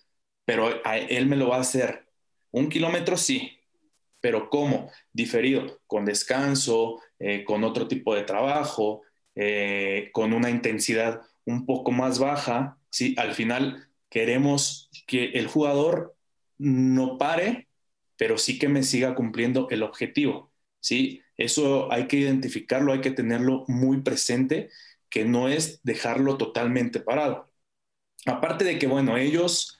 [0.45, 2.07] pero él me lo va a hacer.
[2.51, 3.58] Un kilómetro sí,
[4.21, 4.91] pero ¿cómo?
[5.13, 9.01] Diferido, con descanso, eh, con otro tipo de trabajo,
[9.35, 13.15] eh, con una intensidad un poco más baja, ¿sí?
[13.17, 16.15] Al final queremos que el jugador
[16.57, 17.67] no pare,
[18.17, 21.21] pero sí que me siga cumpliendo el objetivo, ¿sí?
[21.37, 24.69] Eso hay que identificarlo, hay que tenerlo muy presente
[25.09, 27.49] que no es dejarlo totalmente parado.
[28.25, 29.79] Aparte de que, bueno, ellos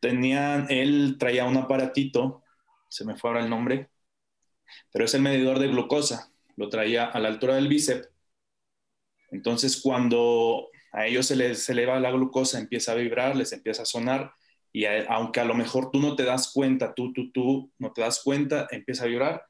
[0.00, 2.41] tenían, él traía un aparatito,
[2.92, 3.88] se me fue ahora el nombre,
[4.92, 8.08] pero es el medidor de glucosa, lo traía a la altura del bíceps.
[9.30, 13.86] Entonces, cuando a ellos se les eleva la glucosa, empieza a vibrar, les empieza a
[13.86, 14.32] sonar,
[14.72, 18.02] y aunque a lo mejor tú no te das cuenta, tú, tú, tú no te
[18.02, 19.46] das cuenta, empieza a vibrar.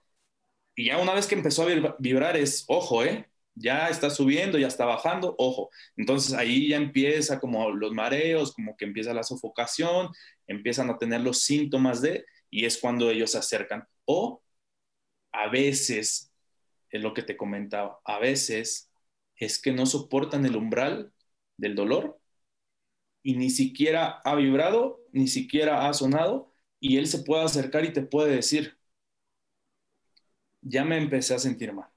[0.77, 3.29] Y ya una vez que empezó a vibrar es, ojo, ¿eh?
[3.55, 5.71] ya está subiendo, ya está bajando, ojo.
[5.97, 10.09] Entonces ahí ya empieza como los mareos, como que empieza la sofocación,
[10.47, 13.89] empiezan a tener los síntomas de, y es cuando ellos se acercan.
[14.07, 14.43] O
[15.33, 16.33] a veces,
[16.91, 18.91] es lo que te comentaba, a veces
[19.37, 21.13] es que no soportan el umbral
[21.59, 22.21] del dolor
[23.23, 27.93] y ni siquiera ha vibrado, ni siquiera ha sonado, y él se puede acercar y
[27.93, 28.79] te puede decir,
[30.63, 31.93] ya me empecé a sentir mal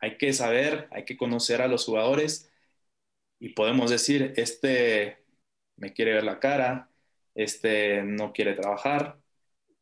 [0.00, 2.50] hay que saber, hay que conocer a los jugadores
[3.40, 5.24] y podemos decir, este
[5.76, 6.90] me quiere ver la cara,
[7.34, 9.18] este no quiere trabajar,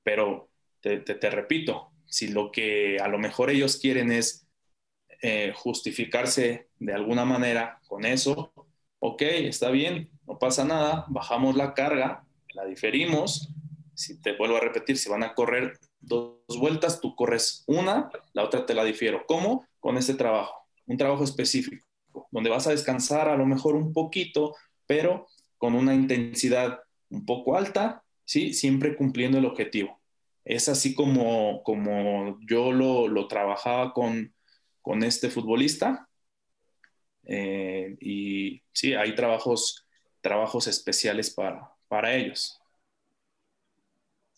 [0.06, 0.48] pero
[0.80, 4.46] te, repito, si lo que a lo mejor ellos quieren es
[5.20, 8.52] eh, justificarse de alguna manera con eso,
[9.00, 13.52] ok, está bien, no pasa nada, bajamos la carga, la diferimos,
[13.94, 18.44] si te vuelvo a repetir, si van a correr dos vueltas, tú corres una, la
[18.44, 19.24] otra te la difiero.
[19.26, 19.66] ¿Cómo?
[19.80, 21.84] Con este trabajo, un trabajo específico,
[22.30, 24.54] donde vas a descansar a lo mejor un poquito,
[24.86, 25.26] pero
[25.58, 26.78] con una intensidad
[27.10, 28.52] un poco alta, ¿sí?
[28.52, 29.98] Siempre cumpliendo el objetivo.
[30.44, 34.34] Es así como, como yo lo, trabajaba con,
[34.82, 36.08] con, este futbolista.
[37.24, 39.86] Eh, y sí, hay trabajos,
[40.20, 42.60] trabajos especiales para, para ellos.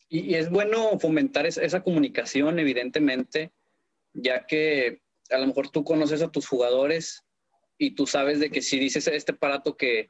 [0.09, 3.53] Y, es bueno fomentar esa, comunicación, evidentemente,
[4.14, 7.22] ya que a lo mejor tú conoces a tus jugadores
[7.77, 10.09] y tú sabes de que si dices este aparato que,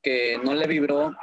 [0.00, 1.14] que no le vibró,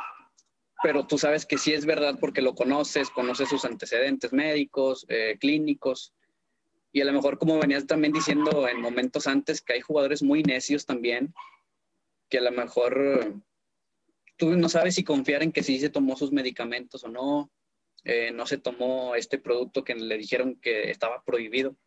[0.84, 5.38] pero tú sabes que sí es verdad porque lo conoces, conoces sus antecedentes médicos, eh,
[5.40, 6.14] clínicos,
[6.92, 10.44] y a lo mejor como venías también diciendo en momentos antes que hay jugadores muy
[10.44, 11.34] necios también,
[12.30, 13.42] que a lo mejor
[14.36, 17.50] tú no sabes si confiar en que sí se tomó sus medicamentos o no,
[18.04, 21.78] eh, no se tomó este producto que le dijeron que estaba prohibido.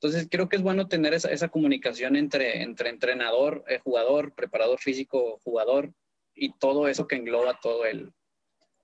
[0.00, 5.38] Entonces creo que es bueno tener esa, comunicación entre, entre entrenador, eh, jugador, preparador físico,
[5.44, 5.92] jugador
[6.34, 8.12] y todo eso que engloba todo el,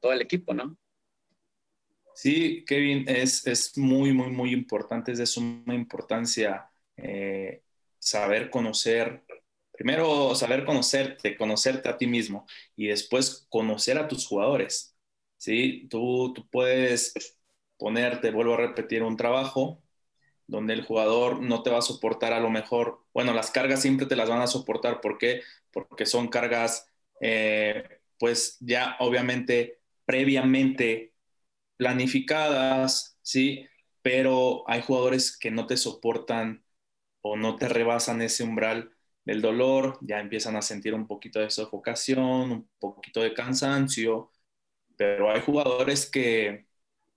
[0.03, 0.77] todo el equipo, ¿no?
[2.15, 7.63] Sí, Kevin, es, es muy, muy, muy importante, es de suma importancia eh,
[7.99, 9.25] saber conocer,
[9.73, 12.47] primero saber conocerte, conocerte a ti mismo
[12.77, 14.95] y después conocer a tus jugadores.
[15.39, 15.87] ¿sí?
[15.89, 17.15] Tú, tú puedes
[17.79, 19.83] ponerte, vuelvo a repetir, un trabajo
[20.47, 24.07] donde el jugador no te va a soportar a lo mejor, bueno, las cargas siempre
[24.07, 25.43] te las van a soportar, ¿por qué?
[25.73, 26.87] Porque son cargas,
[27.21, 29.82] eh, pues ya obviamente
[30.13, 31.15] previamente
[31.79, 33.67] planificadas, ¿sí?
[34.03, 36.63] Pero hay jugadores que no te soportan
[37.23, 38.95] o no te rebasan ese umbral
[39.25, 44.31] del dolor, ya empiezan a sentir un poquito de sofocación, un poquito de cansancio,
[44.99, 46.67] pero hay jugadores que,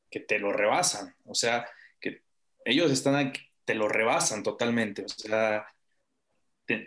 [0.10, 1.68] que te lo rebasan, o sea,
[2.00, 2.24] que
[2.64, 5.68] ellos están aquí, te lo rebasan totalmente, o sea,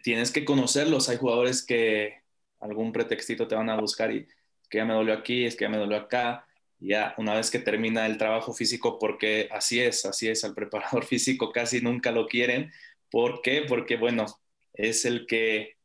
[0.03, 2.23] tienes que conocerlos, hay jugadores que
[2.61, 4.27] algún pretextito te van a buscar y
[4.69, 6.47] que ya me dolió aquí, es que ya me dolió acá,
[6.81, 11.05] ya una vez que termina el trabajo físico, porque así es, así es, al preparador
[11.07, 12.73] físico casi nunca lo quieren,
[13.11, 13.65] ¿por qué?
[13.69, 14.27] Porque bueno,
[14.75, 15.77] es el que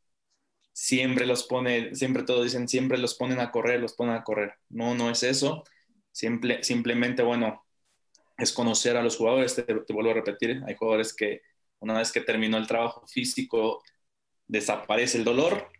[0.72, 4.54] siempre los pone, siempre todos dicen, siempre los ponen a correr, los ponen a correr.
[4.68, 5.64] No, no es eso.
[6.12, 7.64] Simple, simplemente, bueno,
[8.38, 9.54] es conocer a los jugadores.
[9.54, 11.42] Te, te, vuelvo a repetir, hay jugadores que
[11.80, 13.82] una vez que terminó el trabajo físico,
[14.46, 15.70] desaparece el dolor,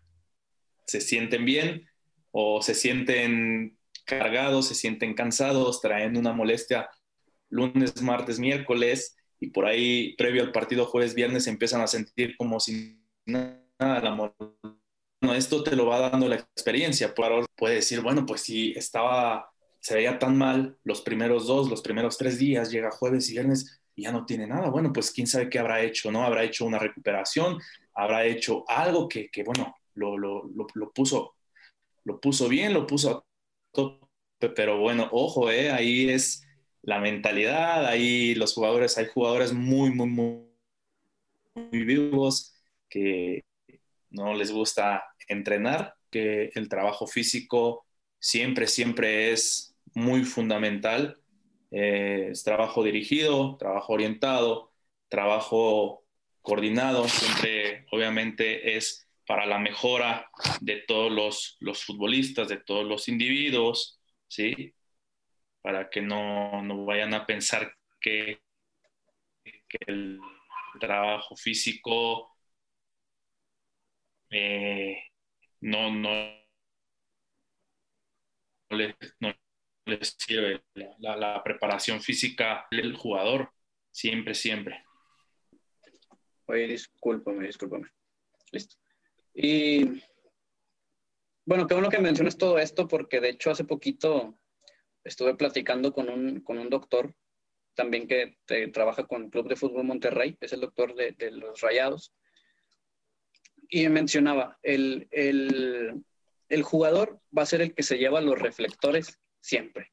[0.87, 1.89] se sienten bien
[2.37, 6.91] o se sienten cargados, se sienten cansados, traen una molestia
[7.49, 12.59] lunes, martes, miércoles y por ahí previo al partido jueves, viernes empiezan a sentir como
[12.59, 14.35] si nada, la
[15.33, 17.15] esto te lo va dando la experiencia.
[17.15, 19.49] Puede decir, bueno, pues si estaba,
[19.81, 23.81] se veía tan mal los primeros dos, los primeros tres días, llega jueves y viernes
[23.95, 24.69] y ya no tiene nada.
[24.71, 26.25] Bueno, pues quién sabe qué habrá hecho, ¿no?
[26.25, 27.59] Habrá hecho una recuperación,
[27.95, 31.37] habrá hecho algo que, que bueno, lo, lo, lo, puso,
[32.05, 33.25] lo puso bien, lo puso a
[33.73, 35.71] tope, pero bueno, ojo, ¿eh?
[35.71, 36.47] ahí es
[36.83, 40.45] la mentalidad, ahí los jugadores, hay jugadores muy, muy, muy,
[41.71, 42.55] vivos
[42.89, 43.45] que
[44.11, 47.87] no les gusta entrenar, que el trabajo físico
[48.19, 51.19] siempre, siempre es muy fundamental.
[51.71, 54.73] Eh, es trabajo dirigido, trabajo orientado,
[55.09, 56.05] trabajo
[56.43, 63.09] coordinado, siempre obviamente es para la mejora de todos los, los futbolistas, de todos los
[63.09, 64.75] individuos, ¿sí?
[65.63, 68.41] Para que no, no vayan a pensar que,
[69.87, 70.21] el
[70.79, 72.37] trabajo físico
[74.31, 75.03] eh,
[75.61, 76.09] no, no,
[78.71, 79.35] les, no
[80.01, 80.63] sirve
[80.99, 83.51] la, preparación física del jugador,
[83.91, 84.85] siempre, siempre.
[86.47, 87.89] Oye, discúlpame, discúlpame.
[88.53, 88.84] Listo.
[89.35, 90.03] Y
[91.45, 94.39] bueno, qué bueno que mencionas todo esto, porque de hecho hace poquito
[95.03, 97.15] estuve platicando con un, con un doctor
[97.75, 98.39] también que
[98.73, 102.15] trabaja con el Club de Fútbol Monterrey, es el doctor de, los Rayados
[103.69, 109.93] y mencionaba, el, el, jugador va a ser el que se lleva los reflectores siempre.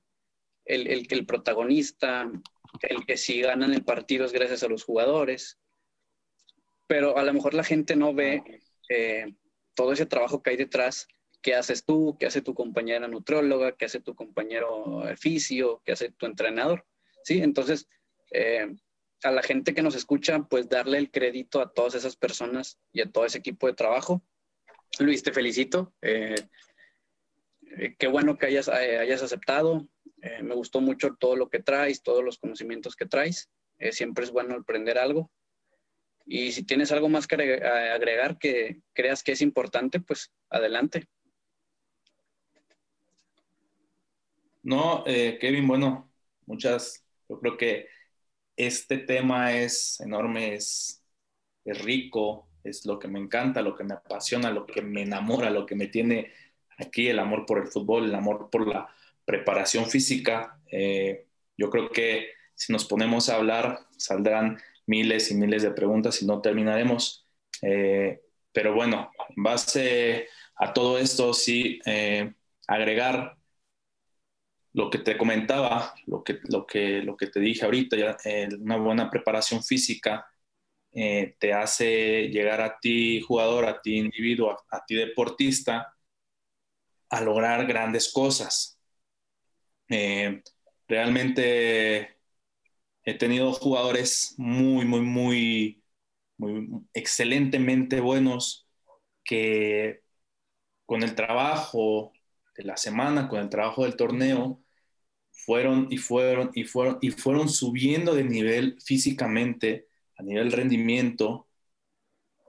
[0.66, 2.32] El, el, el protagonista,
[2.82, 5.58] el que si ganan el partido es gracias a los jugadores.
[6.86, 8.44] Pero a lo mejor la gente no ve
[8.92, 9.34] eh,
[9.74, 11.08] todo ese trabajo que hay detrás,
[11.42, 16.12] qué haces tú, qué hace tu compañera nutrióloga, qué hace tu compañero fisio, qué hace
[16.12, 16.86] tu entrenador.
[17.24, 17.42] ¿sí?
[17.42, 17.88] Entonces,
[18.32, 18.76] eh,
[19.24, 23.02] a la gente que nos escucha, pues darle el crédito a todas esas personas y
[23.02, 24.24] a todo ese equipo de trabajo.
[25.00, 25.94] Luis, te felicito.
[26.02, 26.36] Eh,
[27.78, 29.88] eh, qué bueno que hayas, hayas aceptado.
[30.42, 33.50] me gustó mucho todo lo que traes, todos los conocimientos que traes.
[33.92, 35.32] siempre es bueno aprender algo.
[36.26, 41.08] Y si tienes algo más que agregar que creas que es importante, pues adelante.
[44.64, 46.12] No, Kevin, bueno,
[46.46, 47.88] muchas, yo creo que
[48.56, 51.04] este tema es enorme, es,
[51.66, 55.66] rico, es lo que me encanta, lo que me apasiona, lo que me enamora, lo
[55.66, 56.32] que me tiene
[56.78, 58.88] aquí, el amor por el fútbol, el amor por la
[59.26, 60.60] preparación física.
[60.72, 64.60] Eh, yo creo que si nos ponemos a hablar, saldrán
[64.92, 67.26] miles y miles de preguntas y no terminaremos.
[67.62, 68.22] Eh,
[68.52, 72.34] pero bueno, en base a todo esto, sí, eh,
[72.68, 73.38] agregar
[74.74, 78.50] lo que te comentaba, lo que, lo que, lo que te dije ahorita, ya, eh,
[78.60, 80.26] una buena preparación física
[80.94, 85.96] eh, te hace llegar a ti jugador, a ti individuo, a, ti deportista,
[87.10, 88.80] a lograr grandes cosas.
[89.90, 90.42] Eh,
[90.88, 92.21] realmente
[93.06, 95.84] he tenido jugadores muy, muy, muy,
[96.38, 98.68] muy excelentemente buenos
[99.24, 100.02] que
[100.86, 102.14] con el trabajo
[102.56, 104.62] de la semana, con el trabajo del torneo,
[105.32, 109.88] fueron y fueron y fueron y fueron subiendo de nivel físicamente,
[110.18, 111.48] a nivel rendimiento.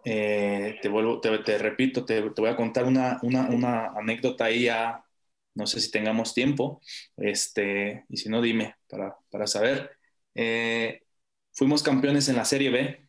[0.05, 5.05] Eh, te vuelvo, te, repito, te, voy a contar una, una, anécdota ahí ya,
[5.55, 6.83] no sé si tengamos tiempo,
[7.17, 10.02] este, y si no, dime para, para saber.
[10.35, 11.03] Eh,
[11.53, 13.09] fuimos campeones en la Serie B.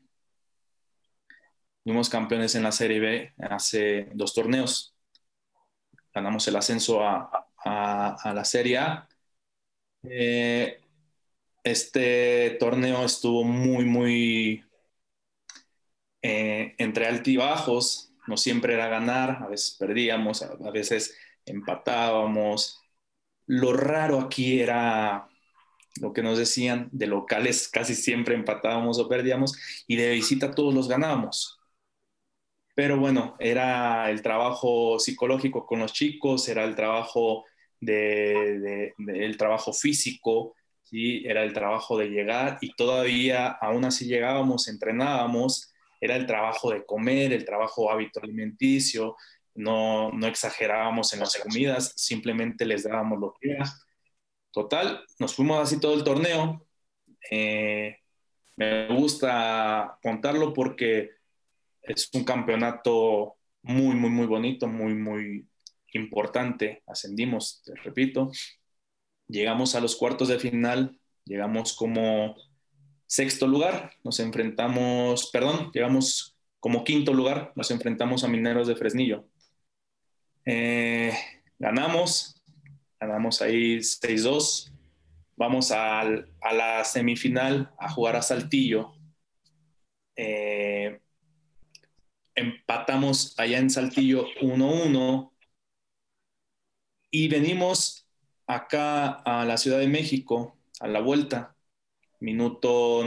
[1.84, 4.96] Fuimos campeones en la Serie B hace dos torneos.
[6.14, 9.08] Ganamos el ascenso a, la Serie A
[10.04, 10.80] eh,
[11.64, 14.64] este torneo estuvo muy, muy
[16.22, 18.12] eh, entre altibajos.
[18.28, 22.82] No siempre era ganar, a veces perdíamos, a, veces empatábamos.
[23.46, 25.28] Lo raro aquí era
[26.02, 30.74] lo que nos decían, de locales casi siempre empatábamos o perdíamos y de visita todos
[30.74, 31.60] los ganábamos.
[32.76, 37.46] Pero bueno, era el trabajo psicológico con los chicos, era el trabajo,
[37.80, 41.24] de, el trabajo físico, ¿sí?
[41.26, 45.72] era el trabajo de llegar y todavía aún así llegábamos, entrenábamos,
[46.02, 49.16] era el trabajo de comer, el trabajo hábito alimenticio,
[49.56, 53.66] no, no exagerábamos en las comidas, simplemente les dábamos lo que era.
[54.54, 56.66] Total, nos fuimos así todo el torneo.
[57.32, 57.98] Eh,
[58.56, 61.10] me gusta contarlo porque
[61.82, 65.48] es un campeonato muy, muy, muy bonito, muy, muy
[65.94, 66.84] importante.
[66.86, 68.32] Ascendimos, te repito.
[69.28, 72.36] Llegamos a los cuartos de final, llegamos como
[73.08, 79.28] sexto lugar, nos enfrentamos, perdón, llegamos como quinto lugar, nos enfrentamos a Mineros de Fresnillo.
[80.46, 81.12] Eh,
[81.58, 82.43] ganamos,
[83.06, 84.72] ganamos ahí 6-2.
[85.36, 88.94] Vamos a la semifinal a jugar a Saltillo.
[90.16, 91.00] Eh,
[92.36, 95.32] empatamos allá en Saltillo 1-1
[97.12, 98.08] y venimos
[98.48, 101.56] acá a la Ciudad de México a la vuelta,
[102.20, 103.04] minuto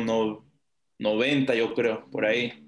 [0.99, 2.63] 90 yo creo, por ahí.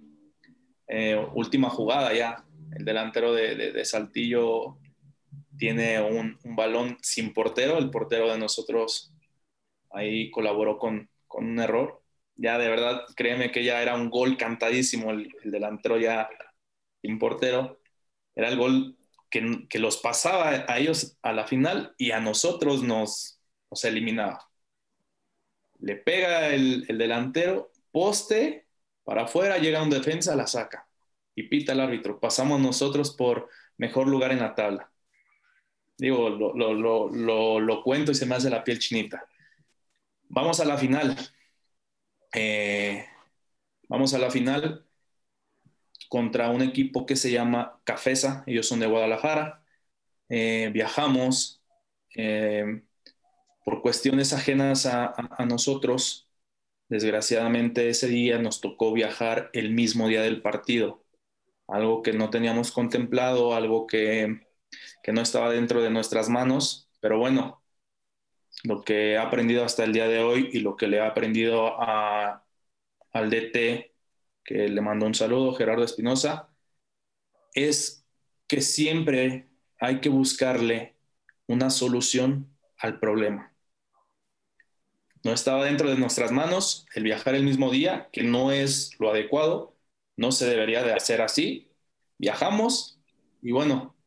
[0.89, 4.79] Eh, última jugada ya, el delantero de, Saltillo
[5.59, 9.13] tiene un, balón sin portero, el portero de nosotros
[9.91, 12.03] ahí colaboró con, un error.
[12.37, 16.29] Ya de verdad, créeme que ya era un gol cantadísimo, el, delantero ya
[17.03, 17.81] sin portero.
[18.35, 18.97] Era el gol
[19.31, 23.41] que, los pasaba a ellos a la final y a nosotros nos,
[23.71, 24.49] nos eliminaba.
[25.81, 28.67] Le pega el, el delantero, poste,
[29.05, 30.89] para afuera, llega un defensa, la saca
[31.35, 32.21] y pita el árbitro.
[32.21, 34.91] Pasamos nosotros por mejor lugar en la tabla.
[35.99, 39.27] Digo, lo, cuento y se me hace la piel chinita.
[40.29, 41.17] Vamos a la final.
[42.33, 43.05] Eh,
[43.89, 44.87] vamos a la final
[46.09, 49.65] contra un equipo que se llama Cafesa, ellos son de Guadalajara.
[50.29, 51.63] Eh, viajamos
[52.15, 52.83] eh,
[53.65, 55.15] por cuestiones ajenas a,
[55.47, 56.29] nosotros.
[56.89, 61.05] Desgraciadamente ese día nos tocó viajar el mismo día del partido
[61.69, 64.48] algo que no teníamos contemplado, algo que,
[65.13, 67.63] no estaba dentro de nuestras manos, pero bueno,
[68.65, 71.81] lo que he aprendido hasta el día de hoy y lo que le he aprendido
[71.81, 72.45] a,
[73.13, 73.95] al DT,
[74.45, 76.51] que le mando un saludo, Gerardo Espinosa,
[77.55, 78.07] es
[78.47, 79.49] que siempre
[79.81, 80.97] hay que buscarle
[81.47, 82.49] una solución
[82.79, 83.53] al problema.
[85.25, 89.11] No estaba dentro de nuestras manos el viajar el mismo día, que no es lo
[89.11, 89.77] adecuado,
[90.17, 91.71] no se debería de hacer así.
[92.19, 93.01] Viajamos
[93.43, 93.98] y bueno,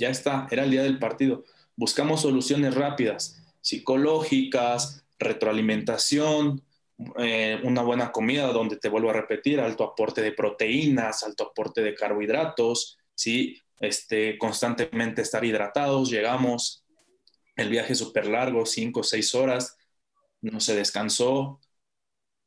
[0.00, 1.44] ya está, era el día del partido.
[1.76, 6.62] Buscamos soluciones rápidas, psicológicas, retroalimentación,
[7.18, 11.82] eh, una buena comida donde te vuelvo a repetir, alto aporte de proteínas, alto aporte
[11.82, 13.60] de carbohidratos, ¿sí?
[13.78, 16.10] este, constantemente estar hidratados.
[16.10, 16.84] Llegamos,
[17.56, 19.76] el viaje súper largo, cinco o seis horas,
[20.40, 21.60] no se descansó.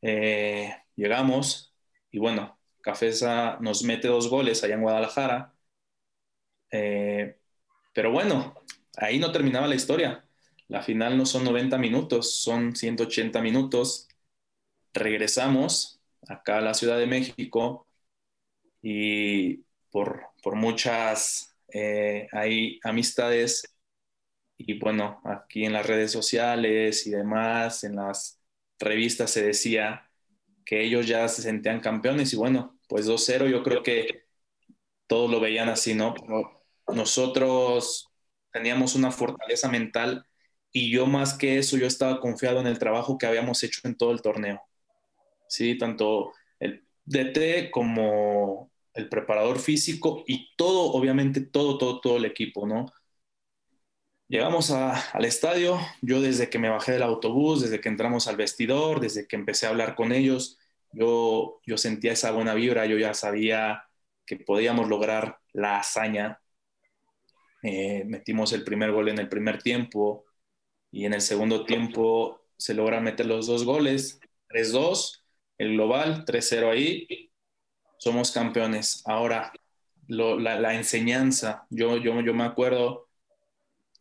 [0.02, 1.74] Eh, llegamos
[2.12, 5.54] y bueno, Cafesa nos mete dos goles allá en Guadalajara.
[6.72, 7.38] Eh,
[7.94, 8.56] pero bueno,
[8.98, 10.26] ahí no terminaba la historia.
[10.68, 14.08] La final no son 90 minutos, son 180 minutos.
[14.94, 17.88] Regresamos acá a la Ciudad de México
[18.82, 23.64] y por, muchas eh, hay amistades
[24.58, 28.42] y bueno, aquí en las redes sociales y demás, en las
[28.80, 30.10] revistas se decía
[30.66, 34.26] que ellos ya se sentían campeones y bueno, pues 2-0 yo creo que
[35.08, 36.16] todos lo veían así, ¿no?
[36.88, 38.10] Nosotros
[38.52, 40.26] teníamos una fortaleza mental
[40.72, 43.96] y yo más que eso, yo estaba confiado en el trabajo que habíamos hecho en
[43.96, 44.62] todo el torneo.
[45.48, 52.26] Sí, tanto el DT como el preparador físico y todo, obviamente, todo, todo, todo el
[52.26, 52.88] equipo, ¿no?
[54.28, 59.00] Llegamos al estadio, yo desde que me bajé del autobús, desde que entramos al vestidor,
[59.00, 60.58] desde que empecé a hablar con ellos,
[60.92, 63.86] yo, yo sentía esa buena vibra, yo ya sabía
[64.26, 66.42] que podíamos lograr la hazaña.
[67.64, 70.26] Eh, metimos el primer gol en el primer tiempo
[70.92, 75.24] y en el segundo tiempo se logra meter los dos goles, 3-2,
[75.58, 77.32] el global, 3-0 ahí,
[77.98, 79.02] somos campeones.
[79.06, 79.54] Ahora,
[80.08, 83.10] la, enseñanza, yo, yo, yo me acuerdo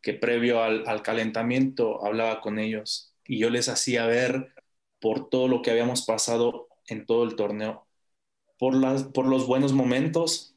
[0.03, 4.53] que previo al, al calentamiento hablaba con ellos y yo les hacía ver
[5.01, 7.87] por todo lo que habíamos pasado en todo el torneo,
[8.59, 10.57] por, las, por los buenos momentos,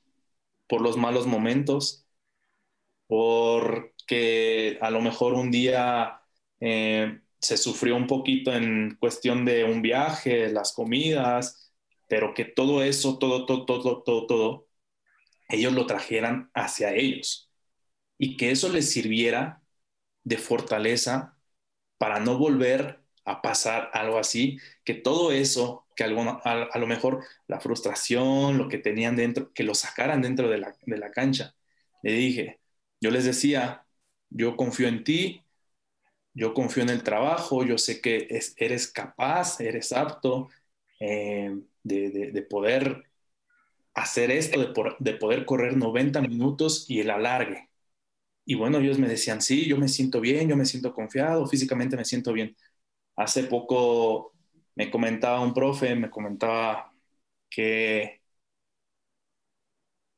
[0.67, 2.04] por los malos momentos,
[3.07, 6.21] por que a lo mejor un día
[6.59, 11.73] eh, se sufrió un poquito en cuestión de un viaje, las comidas,
[12.07, 14.67] pero que todo eso, todo, todo, todo, todo, todo,
[15.49, 17.51] ellos lo trajeran hacia ellos
[18.17, 19.63] y que eso les sirviera
[20.23, 21.37] de fortaleza
[21.97, 27.25] para no volver a pasar algo así, que todo eso, que a, a, lo mejor
[27.47, 31.55] la frustración, lo que tenían dentro, que lo sacaran dentro de la, de la cancha.
[32.03, 32.61] Le dije,
[33.05, 33.85] yo les decía,
[34.31, 35.43] yo confío en ti,
[36.33, 38.27] yo confío en el trabajo, yo sé que
[38.57, 40.49] eres capaz, eres apto
[40.99, 43.03] eh, de, poder
[43.93, 47.69] hacer esto, de, poder correr 90 minutos y el alargue.
[48.45, 51.95] Y bueno, ellos me decían, sí, yo me siento bien, yo me siento confiado, físicamente
[51.97, 52.55] me siento bien.
[53.15, 54.33] Hace poco
[54.75, 56.91] me comentaba un profe, me comentaba
[57.49, 58.21] que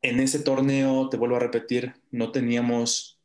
[0.02, 3.20] en ese torneo, te vuelvo a repetir, no teníamos,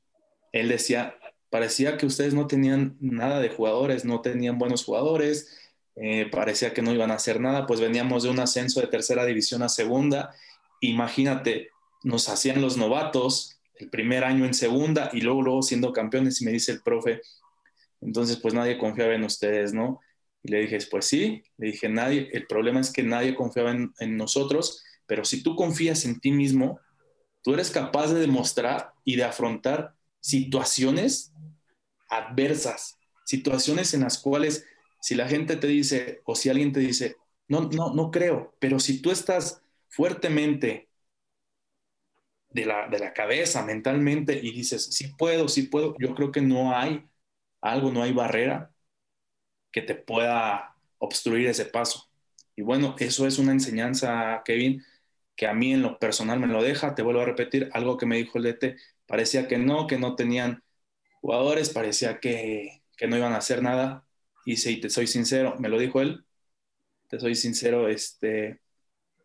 [0.53, 1.17] él decía,
[1.51, 5.59] parecía que ustedes no tenían nada de jugadores, no tenían buenos jugadores,
[5.97, 9.27] eh, parecía que no iban a hacer nada, pues veníamos de un ascenso de tercera
[9.27, 10.35] división a segunda.
[10.81, 11.69] Imagínate,
[12.03, 16.45] nos hacían los novatos el primer año en segunda y luego, luego siendo campeones y
[16.45, 17.21] me dice el profe,
[18.01, 20.01] entonces pues nadie confiaba en ustedes, ¿no?
[20.43, 23.93] Y le dije, pues sí, le dije, nadie, el problema es que nadie confiaba en,
[24.01, 26.81] en nosotros, pero si tú confías en ti mismo,
[27.43, 31.33] tú eres capaz de demostrar y de afrontar situaciones
[32.09, 34.67] adversas, situaciones en las cuales
[35.01, 37.17] si la gente te dice o si alguien te dice,
[37.49, 40.89] no, no, no creo, pero si tú estás fuertemente
[42.51, 46.43] de la, de la cabeza, mentalmente, y dices, sí puedo, sí puedo, yo creo que
[46.43, 47.05] no hay
[47.61, 48.73] algo, no hay barrera
[49.73, 52.09] que te pueda obstruir ese paso.
[52.55, 54.83] Y bueno, eso es una enseñanza, Kevin,
[55.43, 56.95] que a mí en lo personal me lo deja.
[56.95, 58.77] Te vuelvo a repetir algo que me dijo el DT.
[59.07, 60.63] Parecía que no, que no tenían
[61.21, 64.07] jugadores, parecía que, que, no iban a hacer nada.
[64.47, 66.25] Y si te soy sincero, me lo dijo él,
[67.09, 68.61] te soy sincero, este,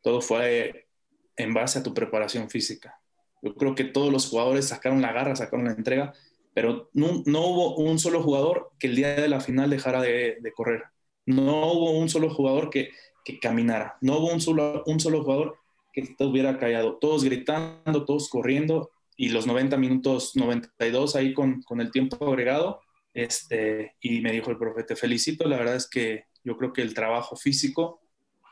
[0.02, 0.88] todo fue
[1.36, 3.00] en base a tu preparación física.
[3.44, 6.14] Yo creo que todos los jugadores sacaron la garra, sacaron la entrega,
[6.56, 10.52] pero no, no hubo un solo jugador que el día de la final dejara de,
[10.56, 10.86] correr.
[11.28, 12.90] No hubo un solo jugador que,
[13.24, 14.00] que, caminara.
[14.02, 15.60] No hubo un solo, un solo jugador
[15.98, 17.00] que estuviera callado.
[17.00, 22.82] Todos gritando, todos corriendo y los 90 minutos 92 ahí con, con el tiempo agregado.
[23.16, 26.84] Este, y me dijo el profe, te felicito, la verdad es que yo creo que
[26.84, 28.00] el trabajo físico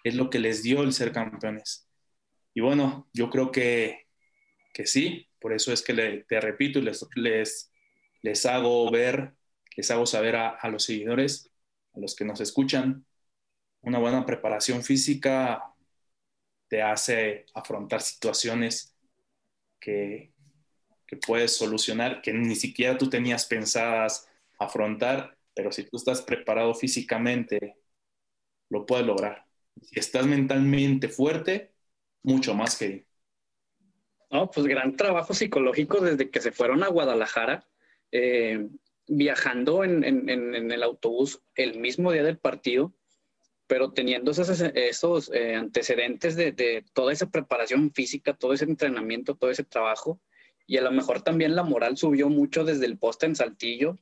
[0.04, 1.88] es lo que les dio el ser campeones.
[2.56, 4.08] Y bueno, yo creo que,
[4.74, 7.72] que sí, por eso es que te repito y les, les,
[8.24, 9.36] les hago ver,
[9.78, 11.52] les hago saber a, a los seguidores,
[11.94, 13.06] a los que nos escuchan,
[13.82, 15.75] una buena preparación física
[16.76, 18.94] te hace afrontar situaciones
[19.80, 20.34] que,
[21.08, 24.28] que puedes solucionar, que ni siquiera tú tenías pensadas
[24.60, 27.78] afrontar, pero si tú estás preparado físicamente,
[28.70, 29.46] lo puedes lograr.
[29.84, 31.72] Si estás mentalmente fuerte,
[32.24, 33.06] mucho más que...
[34.30, 37.70] No, pues gran trabajo psicológico desde que se fueron a Guadalajara,
[38.12, 38.68] eh,
[39.08, 42.94] viajando en, en, el autobús el mismo día del partido,
[43.68, 49.36] pero teniendo esos, esos eh, antecedentes de, de, toda esa preparación física, todo ese entrenamiento,
[49.36, 50.22] todo ese trabajo,
[50.68, 54.00] y a lo mejor también la moral subió mucho desde el poste en Saltillo,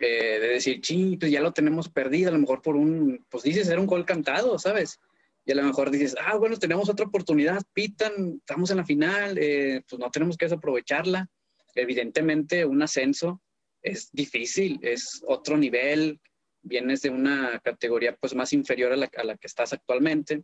[0.00, 3.44] eh, de decir, ching, pues ya lo tenemos perdido, a lo mejor por un, pues
[3.44, 5.00] dices, era un gol cantado, ¿sabes?
[5.44, 9.38] Y a lo mejor dices, ah, bueno, tenemos otra oportunidad, pitan, estamos en la final,
[9.38, 11.28] eh, pues no tenemos que desaprovecharla.
[11.74, 13.40] Evidentemente, un ascenso
[13.82, 16.20] es difícil, es otro nivel,
[16.64, 20.42] vienes de una categoría pues más inferior a la, a la que estás actualmente.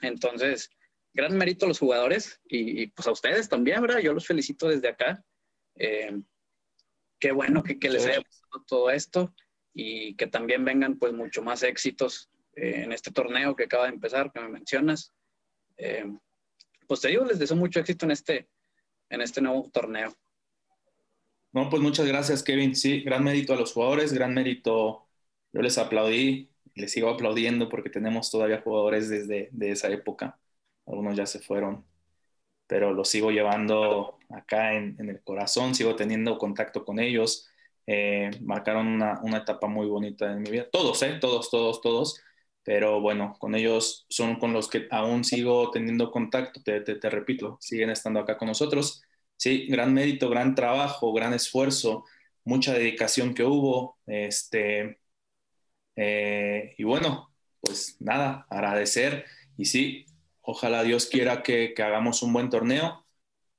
[0.00, 0.70] Entonces,
[1.12, 4.00] gran mérito a los jugadores y, pues a ustedes también, ¿verdad?
[4.00, 5.24] Yo los felicito desde acá.
[5.74, 6.20] Eh,
[7.18, 9.34] qué bueno que, que les haya pasado todo esto
[9.72, 13.94] y que también vengan pues mucho más éxitos eh, en este torneo que acaba de
[13.94, 15.12] empezar, que me mencionas.
[15.78, 16.06] Eh,
[16.86, 18.48] pues te digo, les deseo mucho éxito en este,
[19.08, 20.14] en este nuevo torneo.
[21.52, 22.76] No, pues muchas gracias, Kevin.
[22.76, 25.05] Sí, gran mérito a los jugadores, gran mérito.
[25.56, 30.38] Yo les aplaudí, les sigo aplaudiendo porque tenemos todavía jugadores desde de esa época
[30.86, 31.86] algunos ya se fueron,
[32.66, 37.48] pero los sigo llevando acá en, el corazón, sigo teniendo contacto con ellos.
[37.86, 40.68] Eh, marcaron una, una, etapa muy bonita en mi vida.
[40.70, 41.18] Todos, ¿eh?
[41.20, 42.20] Todos, todos, todos.
[42.64, 47.58] Pero bueno, con ellos son con los que aún sigo teniendo contacto, te, te, repito,
[47.60, 49.02] siguen estando acá con nosotros.
[49.36, 52.04] Sí, gran mérito, gran trabajo, gran esfuerzo,
[52.44, 53.98] mucha dedicación que hubo.
[54.06, 54.98] Este,
[55.96, 59.24] eh, y bueno, pues nada, agradecer.
[59.56, 60.06] Y sí,
[60.48, 63.04] Ojalá Dios quiera que, hagamos un buen torneo.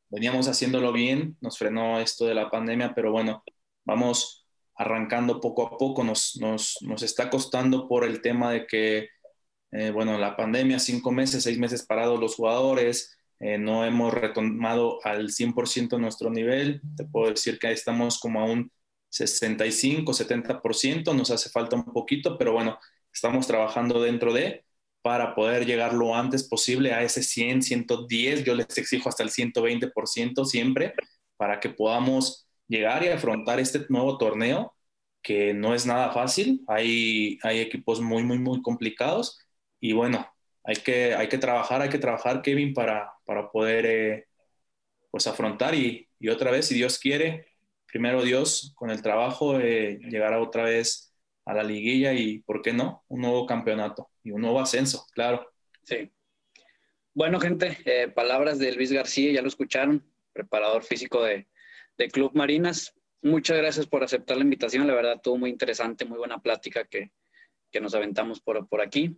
[0.09, 3.43] Veníamos haciéndolo bien, nos frenó esto de la pandemia, pero bueno,
[3.83, 9.09] vamos arrancando poco a poco, nos, nos, nos está costando por el tema de que,
[9.71, 14.99] eh, bueno, la pandemia, cinco meses, seis meses parados los jugadores, eh, no hemos retomado
[15.03, 18.71] al 100% nuestro nivel, te puedo decir que estamos como a un
[19.17, 22.79] 65, 70%, nos hace falta un poquito, pero bueno,
[23.11, 24.63] estamos trabajando dentro de
[25.01, 29.29] para poder llegar lo antes posible a ese 100, 110, yo les exijo hasta el
[29.29, 30.93] 120% siempre,
[31.37, 34.75] para que podamos llegar y afrontar este nuevo torneo,
[35.21, 39.39] que no es nada fácil, hay, hay equipos muy, muy, muy complicados,
[39.79, 40.27] y bueno,
[40.63, 44.27] hay que, hay que trabajar, hay que trabajar, Kevin, para, para poder eh,
[45.11, 47.47] pues afrontar y, y otra vez, si Dios quiere,
[47.97, 52.71] primero Dios, con el trabajo, eh, llegar otra vez a la liguilla y, ¿por qué
[52.71, 53.03] no?
[53.07, 55.51] Un nuevo campeonato y un nuevo ascenso, claro.
[55.81, 56.11] Sí.
[57.15, 61.47] Bueno, gente, eh, palabras de Luis García, ya lo escucharon, preparador físico de,
[61.97, 62.93] de, Club Marinas.
[63.23, 67.09] Muchas gracias por aceptar la invitación, la verdad, todo muy interesante, muy buena plática que,
[67.71, 69.17] que nos aventamos por, por aquí.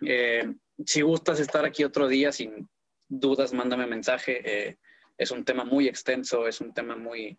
[0.00, 0.50] Eh,
[0.86, 2.70] si gustas estar aquí otro día, sin
[3.06, 4.40] dudas, mándame mensaje.
[4.46, 4.78] Eh,
[5.18, 7.38] es un tema muy extenso, es un tema muy,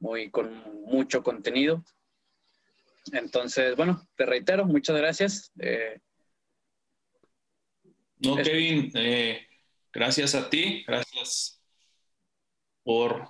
[0.00, 1.84] muy con mucho contenido.
[3.12, 5.52] Entonces, bueno, te reitero, muchas gracias.
[5.58, 6.00] Eh,
[8.18, 9.46] no, Kevin, eh,
[9.92, 11.62] gracias a ti, gracias
[12.82, 13.28] por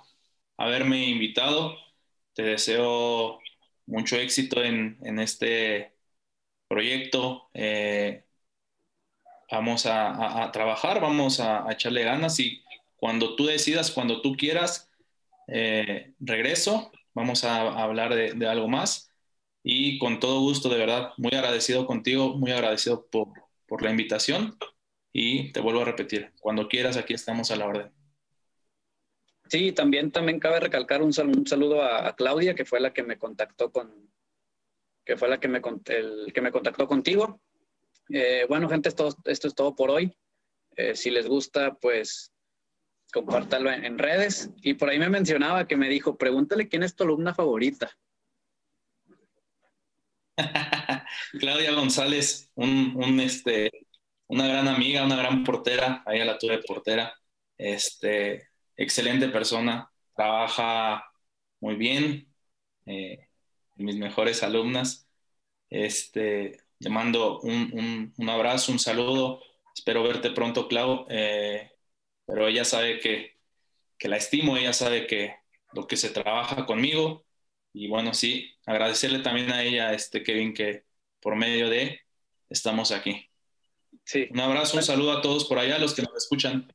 [0.57, 1.75] haberme invitado.
[2.33, 3.39] Te deseo
[3.85, 5.95] mucho éxito en, este
[6.67, 7.49] proyecto.
[7.53, 8.23] Eh,
[9.51, 12.63] vamos a, trabajar, vamos a, echarle ganas y
[12.95, 14.88] cuando tú decidas, cuando tú quieras,
[16.19, 19.09] regreso, vamos a, hablar de algo más
[19.63, 23.29] y con todo gusto, de verdad, muy agradecido contigo, muy agradecido por,
[23.81, 24.57] la invitación
[25.13, 27.91] y te vuelvo a repetir, cuando quieras aquí estamos a la orden.
[29.47, 33.71] Sí, también, también cabe recalcar un, saludo a, Claudia, que fue la que me contactó
[33.71, 34.11] con,
[35.05, 37.39] que fue la que me, el, que me contactó contigo.
[38.09, 40.15] Eh, bueno, gente, esto, esto es todo por hoy.
[40.75, 42.31] Eh, si les gusta, pues
[43.11, 44.51] compártalo en, redes.
[44.61, 47.91] Y por ahí me mencionaba que me dijo, pregúntale quién es tu alumna favorita.
[51.39, 53.71] Claudia González, un, este,
[54.27, 57.13] una gran amiga, una gran portera, ahí a la tuve portera,
[57.57, 58.47] este,
[58.77, 61.03] excelente persona, trabaja
[61.59, 62.33] muy bien,
[62.85, 63.27] eh,
[63.75, 65.07] mis mejores alumnas.
[65.69, 69.41] Este, te mando un, abrazo, un saludo,
[69.75, 71.71] espero verte pronto, Clau, eh,
[72.29, 73.37] pero ella sabe que,
[73.97, 75.35] que la estimo, ella sabe que
[75.73, 77.25] lo que se trabaja conmigo,
[77.73, 80.83] y bueno, sí, agradecerle también a ella, este Kevin, que
[81.19, 82.01] por medio de
[82.49, 83.27] estamos aquí.
[84.03, 84.27] Sí.
[84.31, 86.71] Un abrazo, un saludo a todos por allá, los que nos escuchan.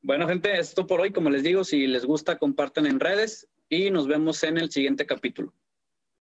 [0.00, 3.90] Bueno, gente, esto por hoy, como les digo, si les gusta, compartan en redes y
[3.90, 5.52] nos vemos en el siguiente capítulo.